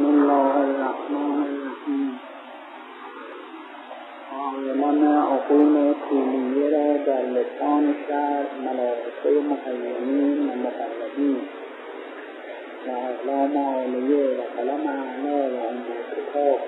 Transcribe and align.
بسم 0.00 0.08
الله 0.08 0.54
الرحمن 0.56 1.38
الرحیم. 1.46 2.20
عالمان 4.32 5.02
عقول 5.04 5.94
طولیه 6.08 6.70
را 6.70 6.96
در 7.06 7.22
لسان 7.22 7.94
شهر 8.08 8.46
ملائکه 8.64 9.40
محیمین 9.50 10.48
و 10.48 10.52
مقربین 10.54 11.40
و 12.86 12.90
اقلام 12.90 13.58
عالیه 13.74 14.24
و 14.38 14.42
قلم 14.56 14.86
اعلا 14.86 15.36
و 15.54 15.66
ام 15.68 15.84
کتاب 16.12 16.60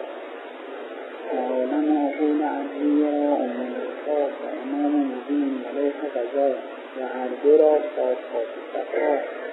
و 1.32 1.36
عالم 1.36 2.06
عقول 2.06 2.42
عرضیه 2.42 3.10
را 3.10 3.36
ام 3.36 3.60
و 4.08 4.46
امام 4.62 4.94
مبین 5.06 5.64
و 5.64 5.78
لوح 5.78 5.98
قضا 6.14 6.50
و 6.96 7.00
عرضه 7.18 7.62
را 7.62 7.78
صافات 7.96 8.48
صفا 8.72 9.51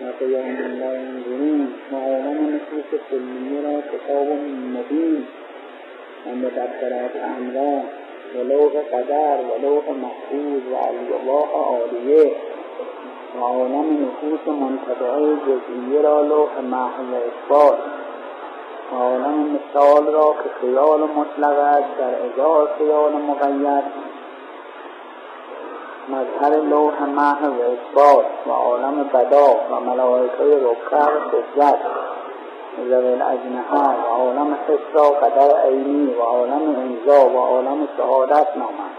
و 0.00 0.24
قیام 0.24 0.56
لا 0.80 0.94
ینظرون 0.94 1.68
و 1.92 1.96
عالم 1.96 2.54
نفوس 2.54 3.00
کلیه 3.10 3.60
را 3.60 3.80
کتاب 3.80 4.26
مبین. 4.74 5.26
و 6.26 6.30
مدبرات 6.34 7.10
امرا 7.36 7.80
و 8.34 8.48
لوح 8.48 8.72
قدر 8.92 9.38
و 9.40 9.62
لوح 9.62 9.84
محفوظ 9.90 10.62
و 10.72 10.76
الله 11.20 11.48
عالیه. 11.54 12.32
و 13.36 13.44
عالم 13.44 14.06
نفوس 14.06 14.48
منتبعه 14.48 15.36
جزئیه 15.36 16.00
را 16.02 16.22
لوح 16.22 16.60
محو 16.60 17.14
اثبات. 17.14 17.78
و 18.92 18.96
مثال 19.28 20.06
را 20.06 20.34
که 20.44 20.50
خیال 20.60 21.00
مطلق 21.00 21.58
است 21.58 21.98
در 21.98 22.14
ازای 22.14 22.66
خیال 22.78 23.12
مقید. 23.12 23.84
مظهر 26.08 26.60
لوح 26.60 27.02
محو 27.02 27.46
و 27.46 27.62
اثبات 27.62 28.26
و 28.46 28.50
عالم 28.50 29.10
بدا 29.14 29.56
و 29.70 29.80
ملائکه 29.80 30.44
رکع 30.44 31.06
و 31.06 31.42
سجد. 31.56 31.78
ذوی 32.88 33.12
الاجنحه 33.12 33.88
و 33.88 34.14
عالم 34.14 34.54
حس 34.54 34.94
را 34.94 35.10
قدر 35.10 35.60
عینی 35.60 36.14
و 36.14 36.22
عالم 36.22 36.76
انزا 36.76 37.28
و 37.28 37.38
عالم 37.38 37.88
شهادت 37.96 38.46
نامد. 38.56 38.94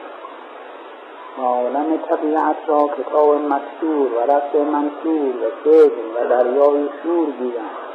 و 1.37 1.41
عالم 1.41 1.97
طبیعت 1.97 2.55
را 2.67 2.89
کتاب 2.97 3.35
مستور 3.35 4.13
و 4.13 4.31
رفت 4.31 4.55
منصور 4.55 5.35
و 5.35 5.49
سجن 5.63 6.15
و 6.15 6.29
دریای 6.29 6.89
شور 7.03 7.31
گیرند 7.31 7.88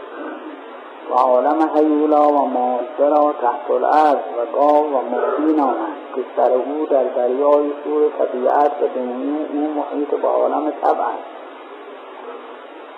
و 1.11 1.15
عالم 1.15 1.71
حیولا 1.75 2.29
و 2.29 2.49
ماده 2.49 3.09
را 3.09 3.35
تحت 3.43 3.71
الارض 3.71 4.17
و 4.17 4.57
گاو 4.59 4.93
و 4.93 5.01
مبین 5.01 5.61
آمد 5.61 5.97
که 6.15 6.25
سر 6.37 6.53
او 6.53 6.87
در 6.91 7.05
دریای 7.05 7.73
شور 7.85 8.11
طبیعت 8.19 8.73
و 8.83 8.87
دنیا 8.95 9.47
او 9.53 9.75
محیط 9.75 10.15
با 10.23 10.29
عالم 10.29 10.71
طبع 10.71 11.01
است. 11.01 11.35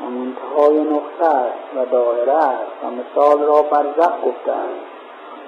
و 0.01 0.11
منتهای 0.11 0.81
نقطه 0.81 1.37
است 1.37 1.77
و 1.77 1.85
دایره 1.85 2.33
است 2.33 2.73
و 2.85 2.87
مثال 2.91 3.43
را 3.43 3.63
برزخ 3.63 4.13
گفتند 4.27 4.79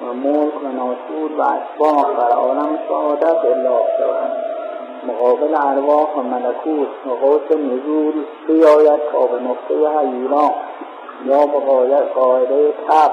و 0.02 0.14
ملک 0.14 0.64
و 0.64 0.68
ناسود 0.68 1.38
و 1.38 1.42
اسباب 1.42 2.16
بر 2.16 2.30
عالم 2.30 2.78
شهادت 2.88 3.44
الا 3.44 3.78
شود. 3.98 4.32
مقابل 5.06 5.54
ارواح 5.54 6.14
و 6.14 6.22
ملکوت 6.22 6.88
و 7.06 7.10
قوس 7.10 7.50
نزول 7.50 8.24
بیاید 8.46 9.00
تا 9.12 9.26
به 9.26 9.40
نقطه 9.42 9.98
حیولا 9.98 10.50
یا 11.24 11.46
به 11.46 11.58
قاعده 12.14 12.72
تب. 12.88 13.12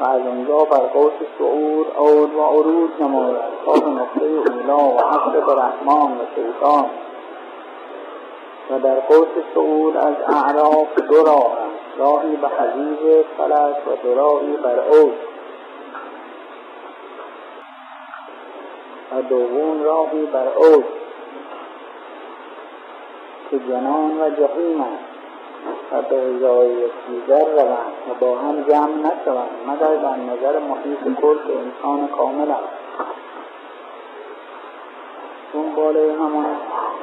آنجا 0.00 0.64
بر 0.64 0.78
قوس 0.78 1.12
صعود 1.38 1.86
عود 1.96 2.34
و 2.34 2.42
عروج 2.42 2.90
نماید. 3.00 3.36
تا 3.66 3.72
به 3.72 3.90
نقطه 3.90 4.24
اولا 4.24 4.78
و 4.78 4.98
حسب 4.98 5.58
رحمان 5.58 6.12
و 6.12 6.24
شیطان 6.34 6.90
و 8.70 8.78
در 8.78 9.00
قوس 9.00 9.28
صعود 9.54 9.96
از 9.96 10.14
اعراف 10.26 10.94
دو 11.08 11.24
راه 11.24 11.56
راهی 11.98 12.36
به 12.36 12.48
حضیب 12.48 13.24
فلک 13.38 13.76
و 13.86 13.96
دو 14.02 14.40
بر 14.62 14.78
اوج 14.78 15.12
و 19.12 19.22
دوم 19.22 19.82
راهی 19.82 20.26
بر 20.26 20.48
اوج 20.56 20.84
که 23.50 23.58
جنان 23.58 24.20
و 24.20 24.30
جهیم 24.30 24.80
است. 24.80 25.09
و 25.92 26.02
به 26.02 26.16
ازای 26.16 26.74
دیگر 27.08 27.44
روند 27.44 27.92
و 28.10 28.14
با 28.20 28.38
هم 28.38 28.62
جمع 28.62 28.94
نشوند 28.94 29.50
مگر 29.66 29.96
در 29.96 30.16
نظر 30.16 30.58
محیط 30.58 31.20
کل 31.20 31.36
که 31.46 31.58
انسان 31.58 32.08
کامل 32.08 32.50
است. 32.50 32.80
چون 35.52 35.74
بالای 35.74 36.10
همان 36.10 36.46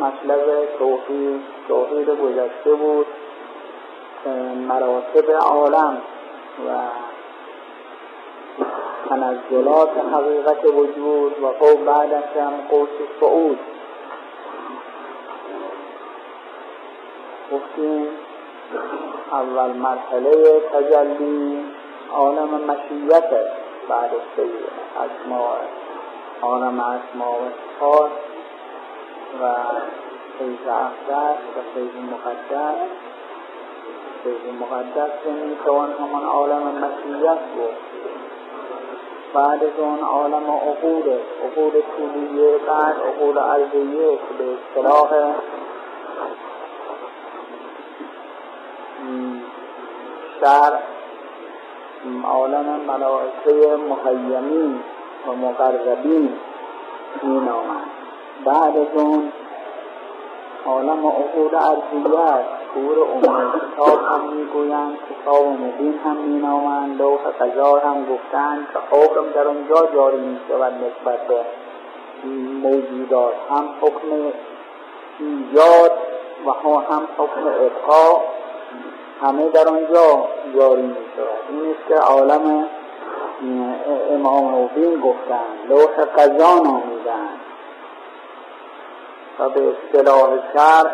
مطلب 0.01 0.39
توحید 0.79 1.41
توحید 1.67 2.09
گذشته 2.09 2.73
بود 2.73 3.07
مراتب 4.67 5.31
عالم 5.31 5.97
و 6.67 6.71
تنزلات 9.09 9.89
حقیقت 10.13 10.65
وجود 10.65 11.43
و 11.43 11.47
قوم 11.47 11.85
بعدش 11.85 12.37
هم 12.37 12.53
قوس 12.69 12.89
صعود. 13.19 13.59
گفتیم 17.51 18.07
اول 19.31 19.71
مرحله 19.71 20.61
تجلی 20.73 21.65
عالم 22.11 22.49
مشیت 22.49 23.29
بعد 23.89 24.11
سید 24.35 24.65
اسماء. 25.05 25.57
عالم 26.41 26.79
اسماء 26.79 27.31
و 27.31 27.49
صفات 27.79 28.11
و 29.41 29.55
فیض 30.39 30.67
اقدس 30.67 31.37
و 31.55 31.59
فیض 31.73 31.95
مقدس. 32.11 32.79
فیض 34.23 34.53
مقدس 34.61 35.11
که 35.23 35.29
می‌توان 35.29 35.93
همان 35.93 36.25
عالم 36.25 36.63
مشیت 36.63 37.39
بود. 37.55 37.77
بعد 39.33 39.63
از 39.63 39.79
اون 39.79 39.99
عالم 39.99 40.51
عقول 40.51 41.17
عقول 41.45 41.71
طولیه 41.97 42.57
بعد 42.57 42.95
عقول 42.95 43.37
عرضیه 43.37 44.11
که 44.11 44.33
به 44.37 44.45
اصطلاح 44.53 45.09
شرع 50.41 50.79
عالم 52.23 52.79
ملائکه 52.87 53.75
محیمین 53.89 54.79
و 55.27 55.31
مقربین 55.31 56.33
می 57.23 57.49
آمد 57.49 57.87
بعد 58.45 58.77
از 58.77 58.87
اون 58.93 59.31
عالم 60.65 61.07
عقول 61.07 61.55
عرضیت 61.55 62.45
شعور 62.73 62.97
عمومی 62.97 63.51
کتاب 63.59 63.99
هم 64.03 64.33
می‌گویند 64.33 64.97
کتاب 65.09 65.45
مبین 65.45 65.99
هم 66.05 66.15
می 66.15 66.39
نامند 66.39 67.01
لوح 67.01 67.19
قضا 67.39 67.79
هم 67.79 68.05
گفتند 68.05 68.67
که 68.73 68.79
حکم 68.91 69.31
در 69.35 69.47
اونجا 69.47 69.87
جاری 69.93 70.17
می 70.17 70.39
شود 70.47 70.73
نسبت 70.73 71.27
به 71.27 71.41
موجودات. 72.63 73.33
هم 73.49 73.69
حکم 73.81 74.07
ایجاد 75.19 75.91
و 76.45 76.51
هم 76.79 77.07
حکم 77.17 77.47
ابقا. 77.47 78.21
همه 79.21 79.49
در 79.49 79.67
آنجا 79.67 80.27
جاری 80.55 80.81
می 80.81 80.95
شود 81.15 81.27
این 81.49 81.71
است 81.71 81.87
که 81.87 81.95
عالم 81.95 82.67
امام 84.11 84.55
مبین 84.55 84.99
گفتند 84.99 85.69
لوح 85.69 86.05
قضا 86.17 86.59
نامیدند 86.59 87.39
و 89.39 89.49
به 89.49 89.61
اصطلاح 89.61 90.29
شرع 90.53 90.91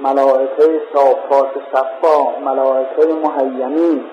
ملائکه 0.00 0.82
صافات 0.94 1.50
صفا 1.72 2.38
ملائکه 2.44 3.06
محیمین 3.24 4.04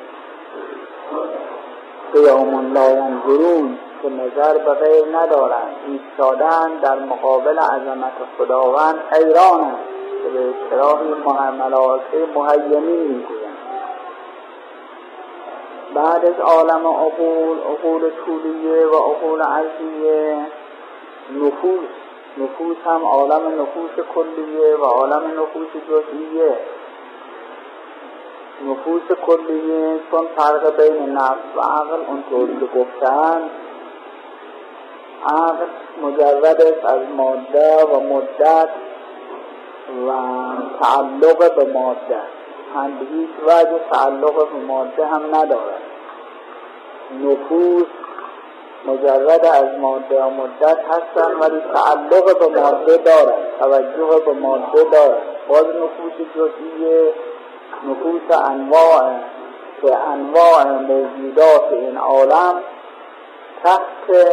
قیام 2.14 2.74
لا 2.74 2.90
ینظرون 2.90 3.78
که 4.02 4.10
نظر 4.10 4.58
به 4.58 4.74
غیر 4.74 5.18
ندارند. 5.18 5.76
ایستادن 5.88 6.80
در 6.82 7.00
مقابل 7.00 7.60
عظمت 7.60 8.14
خداوند 8.38 9.00
حیرانند 9.12 9.78
به 10.30 10.50
اصطلاح 10.50 11.02
ملائکه 11.52 12.18
محیمین 12.36 13.08
می‌گویند. 13.08 13.58
بعد 15.96 16.26
از 16.26 16.40
عالم 16.40 16.88
عقول 16.88 17.58
عقول 17.60 18.12
طولیه 18.26 18.88
و 18.88 18.96
عقول 18.96 19.42
عرضیه 19.42 20.46
نفوس 21.36 21.90
نفوس 22.38 22.78
هم 22.86 23.06
عالم 23.06 23.62
نفوس 23.62 24.06
کلیه 24.16 24.76
و 24.76 24.84
عالم 24.84 25.24
نفوس 25.42 25.84
جزئیه. 25.90 26.58
نفوس 28.68 29.18
کلیه 29.26 30.00
چون 30.12 30.28
فرق 30.38 30.76
بین 30.78 31.10
نفس 31.10 31.56
و 31.56 31.60
عقل 31.60 32.00
اونطوری 32.08 32.60
که 32.60 32.80
گفتن 32.80 33.50
عقل 35.26 35.66
مجرد 36.04 36.62
است 36.62 36.86
از 36.86 37.00
ماده 37.18 37.86
و 37.86 38.00
مدت 38.00 38.70
و 40.08 40.12
تعلق 40.82 41.56
به 41.56 41.74
ماده 41.74 42.22
هم 42.76 43.00
به 43.00 43.06
هیچ 43.06 43.30
وجه 43.48 43.80
تعلق 43.92 44.50
به 44.52 44.60
ماده 44.68 45.06
هم 45.06 45.36
ندارد. 45.36 45.82
نفوس 47.24 47.88
مجرد 48.86 49.46
از 49.46 49.80
ماده 49.80 50.24
و 50.24 50.30
مدت 50.30 50.78
هستن 50.90 51.32
ولی 51.40 51.62
تعلق 51.74 52.40
به 52.40 52.62
ماده 52.62 52.98
دارن 52.98 53.38
توجه 53.60 54.26
به 54.26 54.34
ماده 54.34 54.84
دارن 54.84 55.22
باز 55.48 55.66
نفوس 55.66 56.28
جزئیه 56.36 57.14
نفوس 57.84 58.38
انواع 58.50 59.14
که 59.82 59.98
انواع 59.98 60.64
موجودات 60.64 61.72
این 61.72 61.98
عالم 61.98 62.64
تحت 63.64 64.28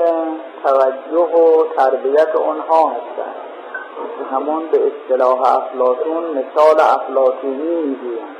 توجه 0.65 1.35
و 1.37 1.65
تربیت 1.77 2.37
اونها 2.37 2.89
هستند. 2.89 3.48
همون 4.33 4.67
به 4.73 4.81
اصطلاح 4.87 5.41
افلاتون 5.41 6.25
مثال 6.25 6.81
افلاتونی 6.81 7.75
می‌گویند 7.75 8.37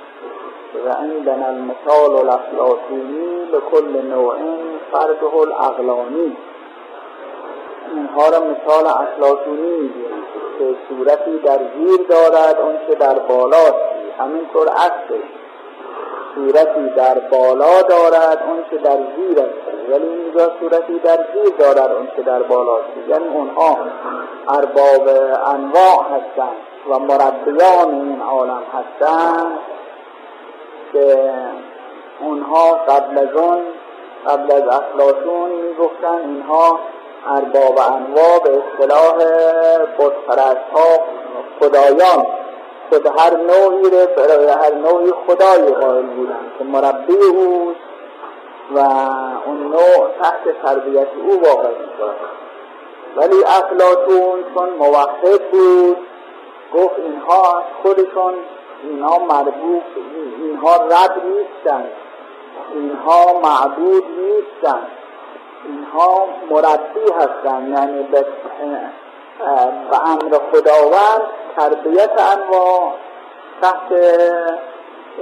و 0.87 0.93
عندنا 0.93 1.47
المثال 1.47 2.17
الافلاتونی 2.17 3.45
به 3.53 3.61
کل 3.61 4.03
نوع 4.11 4.35
فرده 4.93 5.35
الاغلانی. 5.35 6.37
اینها 7.95 8.29
را 8.29 8.41
مثال 8.41 8.87
افلاتونی 8.87 9.71
می‌گویند 9.71 10.25
که 10.59 10.77
صورتی 10.89 11.39
در 11.39 11.59
زیر 11.59 12.07
دارد 12.09 12.87
که 12.89 12.95
در 12.95 13.19
بالاست. 13.19 13.75
همینطور 14.19 14.69
اصلش 14.69 15.29
صورتی 16.39 16.95
در 16.97 17.19
بالا 17.19 17.83
دارد 17.83 18.39
اون 18.49 18.65
که 18.71 18.77
در 18.77 18.97
زیر 19.17 19.39
است. 19.39 19.91
ولی 19.91 20.07
اینجا 20.07 20.53
صورتی 20.61 20.99
در 20.99 21.17
زیر 21.35 21.55
دارد 21.59 21.93
اون 21.93 22.09
که 22.17 22.23
در 22.23 22.43
بالا 22.43 22.79
یعنی 23.09 23.29
اونها 23.29 23.79
ارباب 24.49 25.09
انواع 25.47 26.05
هستند 26.05 26.57
و 26.91 26.99
مربیان 26.99 27.95
این 27.95 28.23
عالم 28.23 28.63
هستند 28.73 29.59
که 30.93 31.31
اونها 32.21 32.75
قبل 32.75 33.19
از 33.19 33.35
اون 33.35 33.63
قبل 34.27 34.53
از 34.53 34.63
افلاتون 34.63 35.51
می‌گفتن 35.51 36.19
اینها 36.25 36.79
ارباب 37.27 37.79
انواع 37.79 38.39
به 38.45 38.51
اصطلاح 38.59 39.15
بودپرست 39.99 40.69
ها 40.75 41.05
خدایان 41.61 42.27
خود 42.91 43.07
هر 43.07 43.37
نوعی 43.37 43.91
رو 43.91 44.07
برای 44.17 44.49
هر 44.49 44.75
نوعی 44.75 45.13
خدای 45.27 45.73
قائل 45.73 46.07
بودن 46.07 46.53
که 46.59 46.65
مربی 46.65 47.15
اوست 47.15 47.81
و 48.75 48.79
اون 49.47 49.63
نوع 49.63 50.09
تحت 50.23 50.63
تربیت 50.63 51.09
او 51.23 51.41
واقع 51.41 51.69
می‌شد. 51.69 52.17
ولی 53.17 53.45
افلاتون 53.45 54.45
چون 54.55 54.69
موحد 54.71 55.51
بود 55.51 55.97
گفت 56.75 56.99
اینها 56.99 57.59
از 57.59 57.65
خودشون 57.83 58.35
اینها 58.83 59.19
مربوط 59.19 59.83
اینها 60.43 60.77
رد 60.77 61.23
نیستن. 61.25 61.85
اینها 62.75 63.41
معبود 63.43 64.05
نیستن. 64.19 64.87
اینها 65.65 66.27
مربی 66.51 67.13
هستن. 67.19 67.73
یعنی 67.73 68.03
به 68.03 68.27
امر 70.11 70.39
خداوند 70.53 71.23
تربیت 71.59 72.11
انواع 72.19 72.93
تحت 73.63 73.93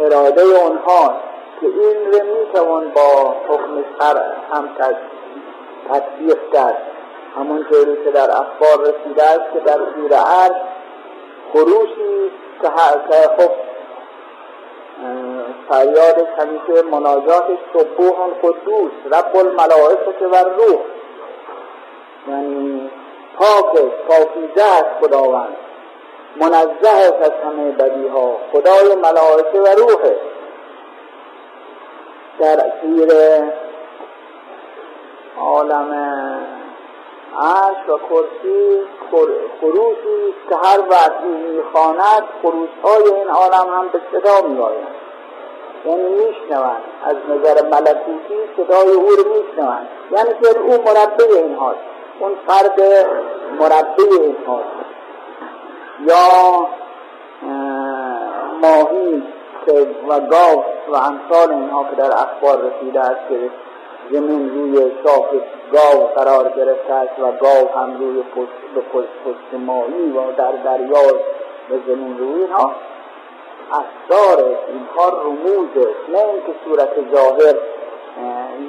اراده 0.01 0.43
اونها 0.43 1.15
که 1.61 1.67
این 1.67 2.13
رو 2.13 2.19
می‌توان 2.39 2.91
با 2.91 3.35
حکم 3.49 3.85
سر 3.99 4.23
هم 4.53 4.69
تطبیق 5.89 6.53
کرد. 6.53 6.77
همونطوری 7.37 8.05
که 8.05 8.11
در 8.11 8.31
اخبار 8.31 8.81
رسیده 8.81 9.23
است 9.25 9.53
که 9.53 9.61
در 9.61 9.79
زیر 9.97 10.15
عرض 10.15 10.55
خروشی 11.53 12.31
که 12.63 12.69
خب 13.39 13.51
فریاد 15.69 16.29
همیشه 16.39 16.83
مناجات 16.91 17.45
سبوح 17.73 18.17
قدوس 18.43 18.93
رب 19.13 19.37
الملائکه 19.37 20.27
و 20.33 20.37
روح 20.37 20.79
یعنی 22.29 22.91
پاک 23.39 23.83
پاکیزه 24.09 24.65
است 24.65 24.87
خداوند. 25.01 25.57
منزه 26.41 26.89
از 27.23 27.33
همه 27.45 27.73
بدی 27.73 28.09
ها 28.09 28.37
خدای 28.53 28.95
ملائکه 28.95 29.61
و 29.61 29.67
روحه. 29.67 30.17
در 32.39 32.73
زیر 32.83 33.13
عالم 35.41 35.93
عرش 37.39 37.89
و 37.89 37.99
کرسی 37.99 38.83
خروشی 39.61 40.35
که 40.49 40.57
هر 40.57 40.81
وقت 40.91 41.21
می‌خواند 41.21 42.23
خروش 42.43 42.69
های 42.85 43.15
این 43.15 43.29
عالم 43.29 43.69
هم 43.75 43.89
به 43.89 44.01
صدا 44.13 44.49
میآیند. 44.49 44.95
یعنی 45.87 46.03
میشنوند. 46.03 46.83
از 47.05 47.17
نظر 47.29 47.63
ملکوتی 47.63 48.39
صدای 48.57 48.91
او 48.91 49.11
رو 49.11 49.43
میشنوند. 49.43 49.89
یعنی 50.11 50.31
که 50.43 50.59
او 50.59 50.73
مربی 50.73 51.25
این 51.25 51.55
هاست 51.55 51.79
اون 52.21 52.33
فرد 52.47 52.81
مربی 53.61 54.03
این 54.03 54.37
هاست 54.47 54.86
یا 56.01 56.69
ماهی 58.63 59.23
و 60.09 60.21
گاو 60.21 60.65
و 60.93 60.97
امثال 60.97 61.53
اینها 61.53 61.85
که 61.85 61.97
در 61.97 62.13
اخبار 62.13 62.71
رسیده 62.71 63.01
است 63.01 63.29
که 63.29 63.51
زمین 64.11 64.51
روی 64.55 64.93
شاخ 65.05 65.27
گاو 65.73 66.07
قرار 66.07 66.53
گرفته 66.57 66.93
است 66.93 67.19
و 67.19 67.33
گاو 67.33 67.69
هم 67.77 67.99
روی 67.99 68.23
پشت 68.23 68.75
به 68.75 68.81
پشت 68.81 69.61
ماهی 69.67 70.11
و 70.11 70.33
در 70.33 70.53
دریا 70.53 71.13
به 71.69 71.81
زمین 71.87 72.19
روی 72.19 72.43
اینها 72.43 72.71
اسرار 73.73 74.45
اینها 74.69 75.09
رموزه 75.09 75.89
نه 76.09 76.19
اینکه 76.19 76.53
صورت 76.65 77.15
ظاهر 77.15 77.55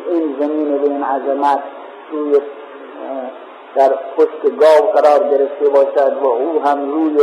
این 0.09 0.35
زمین 0.39 0.77
به 0.77 0.89
این 0.89 1.03
عظمت 1.03 1.63
روی 2.11 2.39
در 3.77 3.89
پشت 4.17 4.55
گاو 4.59 4.91
قرار 4.91 5.19
گرفته 5.19 5.69
باشد 5.69 6.17
و 6.21 6.27
او 6.27 6.61
هم 6.65 6.91
روی 6.91 7.17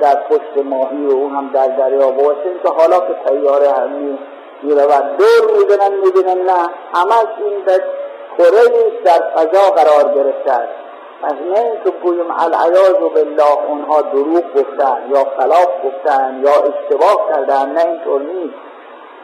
در 0.00 0.14
پشت 0.30 0.64
ماهی 0.64 1.06
و 1.06 1.10
او 1.10 1.30
هم 1.30 1.50
در 1.54 1.66
دریا 1.66 2.10
باشه 2.10 2.54
که 2.62 2.68
حالا 2.68 3.00
که 3.00 3.14
تیاره 3.26 3.70
همی 3.72 4.18
می‌رود 4.62 5.16
دور 5.18 5.58
می‌بینن 5.58 5.94
می‌بینن 6.04 6.42
نه. 6.42 6.68
همش 6.94 7.28
این 7.38 7.60
در 7.66 7.80
کره 8.38 8.90
در 9.04 9.22
فضا 9.36 9.70
قرار 9.70 10.14
گرفته 10.14 10.52
است 10.52 10.88
از 11.22 11.32
نه 11.32 11.58
اینکه 11.58 11.90
گویم 12.02 12.30
العیاذ 12.30 12.94
بالله 13.14 13.64
اونها 13.68 14.02
دروغ 14.02 14.44
گفتن 14.54 14.98
یا 15.10 15.24
خلاف 15.38 15.68
گفتن 15.84 16.42
یا 16.44 16.50
اشتباه 16.52 17.28
کردن 17.32 17.70
نه 17.70 17.84
اینطور 17.86 18.20
نیست. 18.20 18.54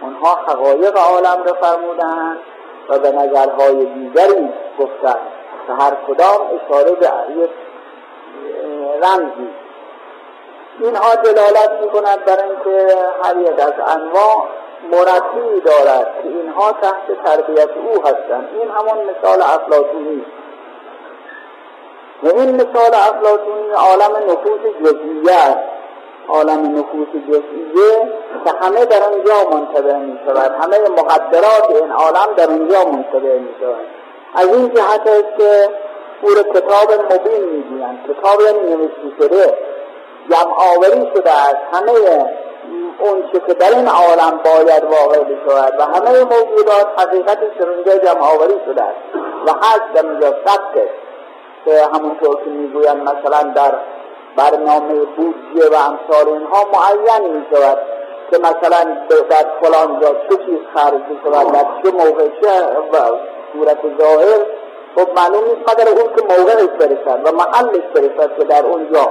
اونها 0.03 0.35
حقایق 0.47 0.99
عالم 0.99 1.43
رو 1.47 1.55
فرمودن 1.61 2.39
و 2.89 2.99
به 2.99 3.13
نظرهای 3.13 3.85
دیگری 3.85 4.49
گفتن. 4.79 5.19
که 5.67 5.73
هر 5.73 5.97
کدام 6.09 6.41
اشاره 6.57 6.93
به 6.93 7.11
یک 7.37 7.51
رمزی. 9.03 9.49
اینها 10.81 11.15
دلالت 11.15 11.71
می 11.83 11.89
کند 11.89 12.25
بر 12.25 12.39
اینکه 12.43 12.97
هر 13.23 13.37
یک 13.37 13.61
از 13.61 13.73
انواع 13.87 14.49
مربی 14.93 15.61
دارد 15.61 16.15
که 16.23 16.29
اینها 16.29 16.73
تحت 16.73 17.25
تربیت 17.25 17.71
او 17.77 18.03
هستند. 18.03 18.49
این 18.61 18.71
همان 18.71 18.99
مثال 19.05 19.43
افلاتونی 19.43 20.25
و 22.23 22.29
این 22.29 22.55
مثال 22.55 22.95
افلاتونی 22.95 23.71
عالم 23.71 24.31
نفوس 24.31 24.61
جزئیه 24.81 25.33
است. 25.33 25.75
عالم 26.29 26.79
نفوس 26.79 27.09
جزئیه 27.29 28.13
که 28.45 28.53
همه 28.61 28.85
در 28.85 29.03
آنجا 29.03 29.51
منتبه 29.51 29.95
می 29.95 30.19
شود 30.27 30.53
همه 30.61 30.79
مقدرات 30.79 31.71
این 31.71 31.93
عالم 31.93 32.35
در 32.37 32.51
آنجا 32.51 32.85
منتبه 32.85 33.39
می 33.39 33.55
شود 33.61 34.04
از 34.35 34.49
این 34.49 34.75
جهت 34.75 35.01
است 35.07 35.39
که 35.39 35.69
پور 36.21 36.43
کتاب 36.43 36.93
مبین 36.93 37.45
می‌گویند. 37.45 37.99
کتاب 38.09 38.41
یعنی 38.41 38.59
نوشته 38.59 39.19
شده 39.19 39.59
جمع 40.31 40.55
آوری 40.77 41.11
شده 41.17 41.31
است. 41.31 41.57
همه 41.73 41.91
اون 42.99 43.31
چه 43.33 43.41
که 43.47 43.55
در 43.55 43.77
این 43.77 43.89
عالم 43.89 44.41
باید 44.45 44.85
واقع 44.85 45.19
بشود 45.19 45.75
و 45.79 45.83
همه 45.83 46.25
موجودات 46.25 46.87
حقیقتش 46.97 47.59
در 47.59 47.69
اونجا 47.69 47.99
جمع 47.99 48.23
آوری 48.35 48.61
شده 48.67 48.83
است. 48.83 48.99
و 49.47 49.51
هست 49.51 49.93
در 49.95 50.07
اونجا 50.07 50.29
ثبت 50.29 50.75
که 51.65 51.87
همونطور 51.95 52.37
که 52.45 52.51
می‌گویند 52.51 53.03
مثلا 53.03 53.53
در 53.53 53.75
برنامه 54.37 54.95
بودجه 55.17 55.71
و 55.71 55.75
امثال 55.75 56.29
اینها 56.29 56.65
معین 56.73 57.37
می 57.37 57.47
شود 57.51 57.79
که 58.31 58.39
مثلا 58.39 58.97
در 59.31 59.47
فلان 59.63 60.01
جا 60.01 60.09
چه 60.09 60.37
چیز 60.37 60.59
خرج 60.75 61.03
شود 61.25 61.53
در 61.53 61.67
چه 61.83 61.91
موقع 61.91 62.29
چه 62.43 62.51
صورت 63.55 63.79
ظاهر 64.01 64.47
خب 64.97 65.09
معلوم 65.17 65.45
نیست 65.45 65.71
قدر 65.71 65.89
اون 65.89 66.15
که 66.17 66.23
موقعش 66.23 66.69
برسد 66.79 67.21
و 67.25 67.33
محلش 67.33 67.85
برسد 67.95 68.39
که 68.39 68.45
در 68.45 68.67
اونجا. 68.67 69.11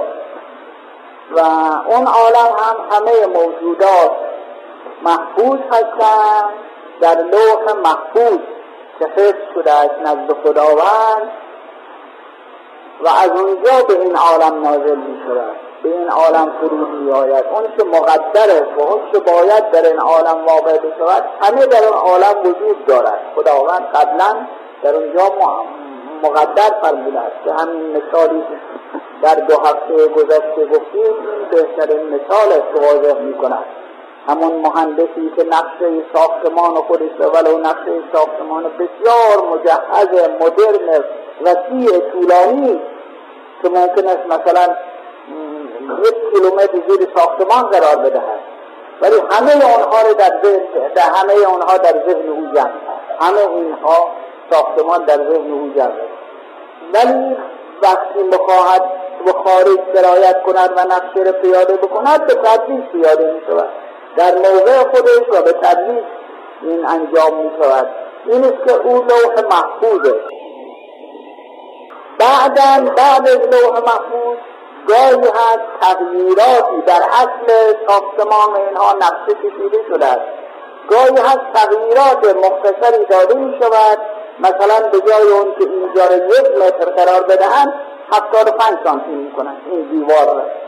و 1.30 1.40
اون 1.86 2.06
عالم 2.06 2.56
هم 2.58 2.76
همه 2.90 3.26
موجودات 3.26 4.10
محفوظ 5.02 5.58
هستند. 5.70 6.44
در 7.00 7.14
لوح 7.14 7.72
محفوظ 7.84 8.38
که 8.98 9.04
حفظ 9.04 9.54
شده 9.54 9.72
است 9.72 9.94
نزد 10.00 10.32
خداوند 10.44 11.32
و 13.00 13.08
از 13.08 13.40
اونجا 13.40 13.82
به 13.88 14.00
این 14.00 14.16
عالم 14.16 14.62
نازل 14.62 14.96
می 14.96 15.20
شود 15.26 15.56
به 15.82 15.98
این 15.98 16.08
عالم 16.08 16.52
فرود 16.60 16.88
می 16.88 17.12
آید 17.12 17.44
اون 17.54 17.64
که 17.78 17.84
مقدر 17.84 18.50
است 18.50 18.78
و 18.78 18.82
اون 18.82 19.00
که 19.12 19.18
باید 19.18 19.70
در 19.70 19.86
این 19.86 19.98
عالم 19.98 20.44
واقع 20.46 20.78
بشود 20.78 21.24
همه 21.40 21.66
در 21.66 21.84
اون 21.84 21.98
عالم 21.98 22.40
وجود 22.40 22.86
دارد. 22.86 23.20
خداوند 23.36 23.86
قبلا 23.94 24.46
در 24.82 24.94
اونجا 24.94 25.22
مقدر 26.22 26.80
فرموده 26.82 27.20
است 27.20 27.44
که 27.44 27.52
همین 27.52 27.96
مثالی 27.96 28.44
در 29.22 29.34
دو 29.34 29.54
هفته 29.54 30.08
گذشته 30.08 30.66
گفتیم 30.66 31.04
این 31.04 31.48
بهترین 31.50 32.06
مثال 32.08 32.52
است 32.52 32.82
واضح 32.82 33.20
می 33.20 33.34
همون 34.28 34.52
مهندسی 34.52 35.32
که 35.36 35.44
نقشه 35.44 36.04
ساختمان 36.14 36.74
خودش 36.74 37.10
ولو 37.20 37.58
نقشه 37.58 37.92
ساختمان 38.12 38.62
بسیار 38.62 39.48
مجهز 39.52 40.28
مدرن 40.40 41.04
وسیع 41.42 41.98
طولانی 41.98 42.80
که 43.62 43.68
ممکن 43.68 44.08
است 44.08 44.26
مثلا 44.26 44.76
یک 46.04 46.14
کیلومتر 46.32 46.78
زیر 46.88 47.08
ساختمان 47.16 47.62
قرار 47.62 47.96
بدهد. 47.96 48.40
ولی 49.00 49.16
همه 49.30 49.52
اونها 49.52 50.02
رو 50.08 50.14
در 50.14 50.32
ذهن 50.44 50.62
همه 50.96 51.32
اونها 51.32 51.76
در 51.76 51.92
ذهن 52.08 52.28
او 52.28 52.58
همه 53.20 53.38
اینها 53.38 54.08
ساختمان 54.50 55.04
در 55.04 55.16
ذهن 55.16 55.52
او 55.52 55.72
ولی 56.94 57.36
وقتی 57.82 58.22
بخواهد 58.32 58.82
به 59.24 59.32
خارج 59.32 59.78
سرایت 59.94 60.42
کند 60.42 60.70
و 60.76 60.80
نقشه 60.80 61.22
را 61.22 61.32
پیاده 61.32 61.76
بکند 61.76 62.26
به 62.26 62.34
تدریج 62.34 62.84
پیاده 62.84 63.32
می 63.32 63.40
شود 63.46 63.68
در 64.16 64.34
موضع 64.34 64.78
خودش 64.78 65.38
و 65.38 65.42
به 65.42 65.52
تدریج 65.52 66.04
این 66.62 66.86
انجام 66.86 67.34
می 67.36 67.50
شود 67.62 67.88
این 68.26 68.44
است 68.44 68.68
که 68.68 68.72
او 68.72 68.96
لوح 68.96 69.44
محفوظه. 69.50 70.14
بعدا 72.18 72.90
بعد 72.96 73.28
از 73.28 73.38
لوح 73.38 73.80
محفوظ 73.80 74.36
گاهی 74.88 75.28
هست 75.28 75.66
تغییراتی 75.80 76.82
در 76.86 77.02
اصل 77.12 77.74
ساختمان 77.88 78.56
اینها 78.68 78.92
نقشه 78.92 79.34
کشیده 79.34 79.78
شده 79.88 80.06
است. 80.06 80.20
گاهی 80.90 81.26
هست 81.28 81.52
تغییرات 81.54 82.36
مختصری 82.36 83.04
داده 83.04 83.34
می 83.34 83.58
شود 83.62 83.98
مثلا 84.38 84.88
به 84.88 85.00
جای 85.00 85.28
اون 85.28 85.54
که 85.54 85.70
اینجا 85.70 86.06
رو 86.06 86.14
یک 86.14 86.56
متر 86.58 86.90
قرار 86.90 87.22
بدهند 87.22 87.74
هفتاد 88.12 88.48
و 88.48 88.50
پنج 88.50 88.78
سانتی 88.84 89.10
می 89.10 89.32
کنند 89.32 89.56
این 89.70 89.82
دیوار 89.82 90.34
را. 90.34 90.63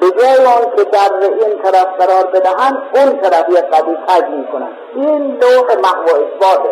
به 0.00 0.10
جای 0.10 0.36
اون 0.36 0.76
که 0.76 0.84
در 0.84 1.10
این 1.22 1.58
طرف 1.62 1.86
قرار 1.98 2.26
بدهند 2.26 2.82
اون 2.94 3.20
طرف 3.20 3.48
یک 3.48 3.64
قدی 3.64 3.96
خج 4.08 4.24
می 4.30 4.46
کنند 4.46 4.76
این 4.94 5.38
لوح 5.42 5.76
محو 5.76 6.02
اثباته 6.02 6.70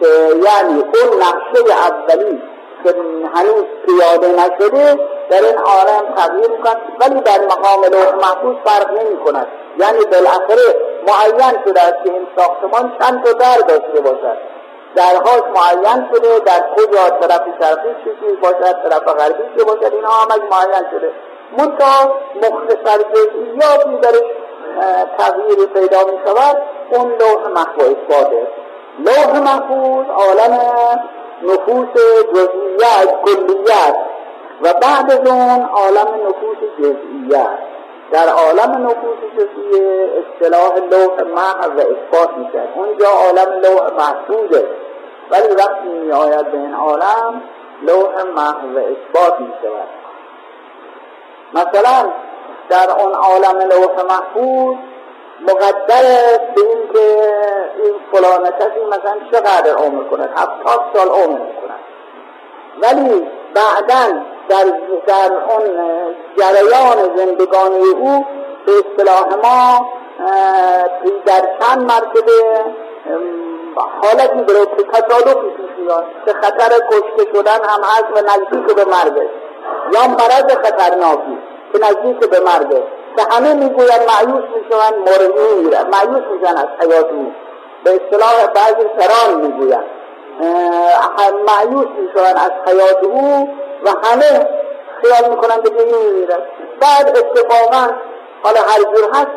که 0.00 0.06
یعنی 0.28 0.82
اون 0.82 1.22
نقشه 1.22 1.88
اولی 1.88 2.42
که 2.84 2.94
هنوز 3.34 3.64
پیاده 3.86 4.28
نشده 4.28 4.98
در 5.30 5.42
این 5.42 5.58
عالم 5.58 6.14
تغییر 6.16 6.50
می‌کند 6.50 6.76
ولی 7.00 7.20
در 7.20 7.40
مقام 7.44 7.84
لوح 7.84 8.14
محفوظ 8.14 8.56
فرق 8.64 8.90
نمی 8.90 9.16
کند 9.24 9.46
یعنی 9.78 10.04
بالاخره 10.04 10.76
معین 11.08 11.64
شده 11.64 11.80
است 11.80 12.04
که 12.04 12.12
این 12.12 12.26
ساختمان 12.36 12.96
چند 13.00 13.24
تا 13.24 13.32
در 13.32 13.58
داشته 13.68 14.00
باشد. 14.00 14.38
درهاش 14.94 15.42
معین 15.56 16.08
شده 16.14 16.38
در 16.38 16.64
کجا 16.76 17.10
طرف 17.20 17.42
شرقی 17.60 17.94
چیزی 18.04 18.36
باشد 18.42 18.82
طرف 18.82 19.02
غربی 19.02 19.42
چی 19.58 19.64
باشد 19.64 19.94
اینها 19.94 20.12
همش 20.12 20.40
معین 20.50 20.90
شده. 20.90 21.10
منتها 21.58 22.12
مختصر 22.36 22.98
جزئیاتی 23.14 23.96
درش 24.02 24.22
تغییر 25.18 25.66
پیدا 25.66 25.98
می 26.04 26.18
شود. 26.26 26.62
اون 26.90 27.12
لوح 27.20 27.48
محفوظ 27.48 27.84
اثباته. 27.84 28.46
لوح 28.98 29.40
محفوظ 29.40 30.06
عالم 30.10 30.58
نفوس 31.42 31.88
جزئیت 32.34 33.14
کلیت 33.24 33.96
و 34.62 34.72
بعد 34.72 35.12
از 35.12 35.28
اون 35.28 35.62
عالم 35.62 36.08
نفوس 36.26 36.58
جزئیت 36.78 37.58
در 38.12 38.28
عالم 38.28 38.86
نفوس 38.86 39.18
جزئیه 39.36 40.08
اصطلاح 40.18 40.76
لوح 40.76 41.22
محض 41.22 41.70
و 41.76 41.80
اثبات 41.80 42.38
میشه 42.38 42.62
اونجا 42.74 43.08
عالم 43.08 43.60
لوح 43.60 43.90
محفوظه. 43.98 44.66
ولی 45.30 45.54
وقتی 45.54 45.88
می 45.88 46.12
آید 46.12 46.52
به 46.52 46.58
این 46.58 46.74
عالم 46.74 47.42
لوح 47.82 48.22
محض 48.36 48.76
و 48.76 48.78
اثبات 48.78 49.40
می 49.40 49.52
شود. 49.62 50.03
مثلا 51.54 52.12
در 52.68 52.90
اون 52.90 53.14
عالم 53.14 53.58
لوح 53.58 54.02
محفوظ 54.08 54.76
مقدر 55.40 56.02
به 56.54 56.60
این 56.60 56.92
که 56.92 57.32
این 57.82 57.94
فلان 58.12 58.50
کسی 58.50 58.84
مثلا 58.88 59.16
چقدر 59.32 59.74
عمر 59.74 60.04
کند 60.04 60.30
هفتاد 60.36 60.80
سال 60.94 61.08
عمر 61.08 61.38
کند 61.38 61.80
ولی 62.82 63.28
بعدا 63.54 64.14
در, 64.48 64.64
در 65.06 65.32
اون 65.32 65.64
جریان 66.36 67.16
زندگانی 67.16 67.88
او 67.88 68.26
به 68.66 68.72
اصطلاح 68.72 69.34
ما 69.42 69.86
در 71.26 71.48
چند 71.60 71.82
مرتبه 71.82 72.64
حالتی 74.02 74.42
برای 74.42 74.66
که 74.66 74.82
تصادفی 74.92 75.48
پیش 75.56 75.70
میاد. 75.78 76.04
که 76.26 76.32
خطر 76.32 76.68
کشته 76.68 77.32
شدن 77.34 77.64
هم 77.64 77.80
هست 77.82 78.10
و 78.14 78.20
نزدیک 78.20 78.76
به 78.76 78.84
مرگه 78.84 79.30
یا 79.92 80.08
مرض 80.08 80.56
خطرناکی 80.64 81.38
که 81.72 81.78
نزدیک 81.78 82.30
به 82.30 82.40
مرگه 82.40 82.82
که 83.16 83.22
همه 83.30 83.54
می‌گوین 83.54 84.00
معیوس 84.08 84.44
می‌شوند 84.56 84.94
مورد 84.98 85.40
میرن 85.62 85.86
معیوس 85.92 86.24
میشن 86.32 86.56
از 86.56 86.66
حیات 86.80 87.06
به 87.84 87.90
اصطلاح 87.90 88.46
بعضی 88.46 88.88
سران 88.98 89.40
می‌گوین 89.40 89.84
معیوس 91.46 91.88
می‌شوند 91.98 92.36
از 92.36 92.50
حیات 92.66 93.04
او 93.04 93.48
و 93.84 93.88
همه 94.02 94.48
خیال 95.02 95.30
می‌کنن 95.30 95.56
به 95.60 95.82
این 95.82 95.94
میمیرد. 95.96 96.42
بعد 96.80 97.18
اتفاقا 97.18 97.94
حالا 98.42 98.60
هر 98.60 98.78
جور 98.78 99.10
هست 99.10 99.30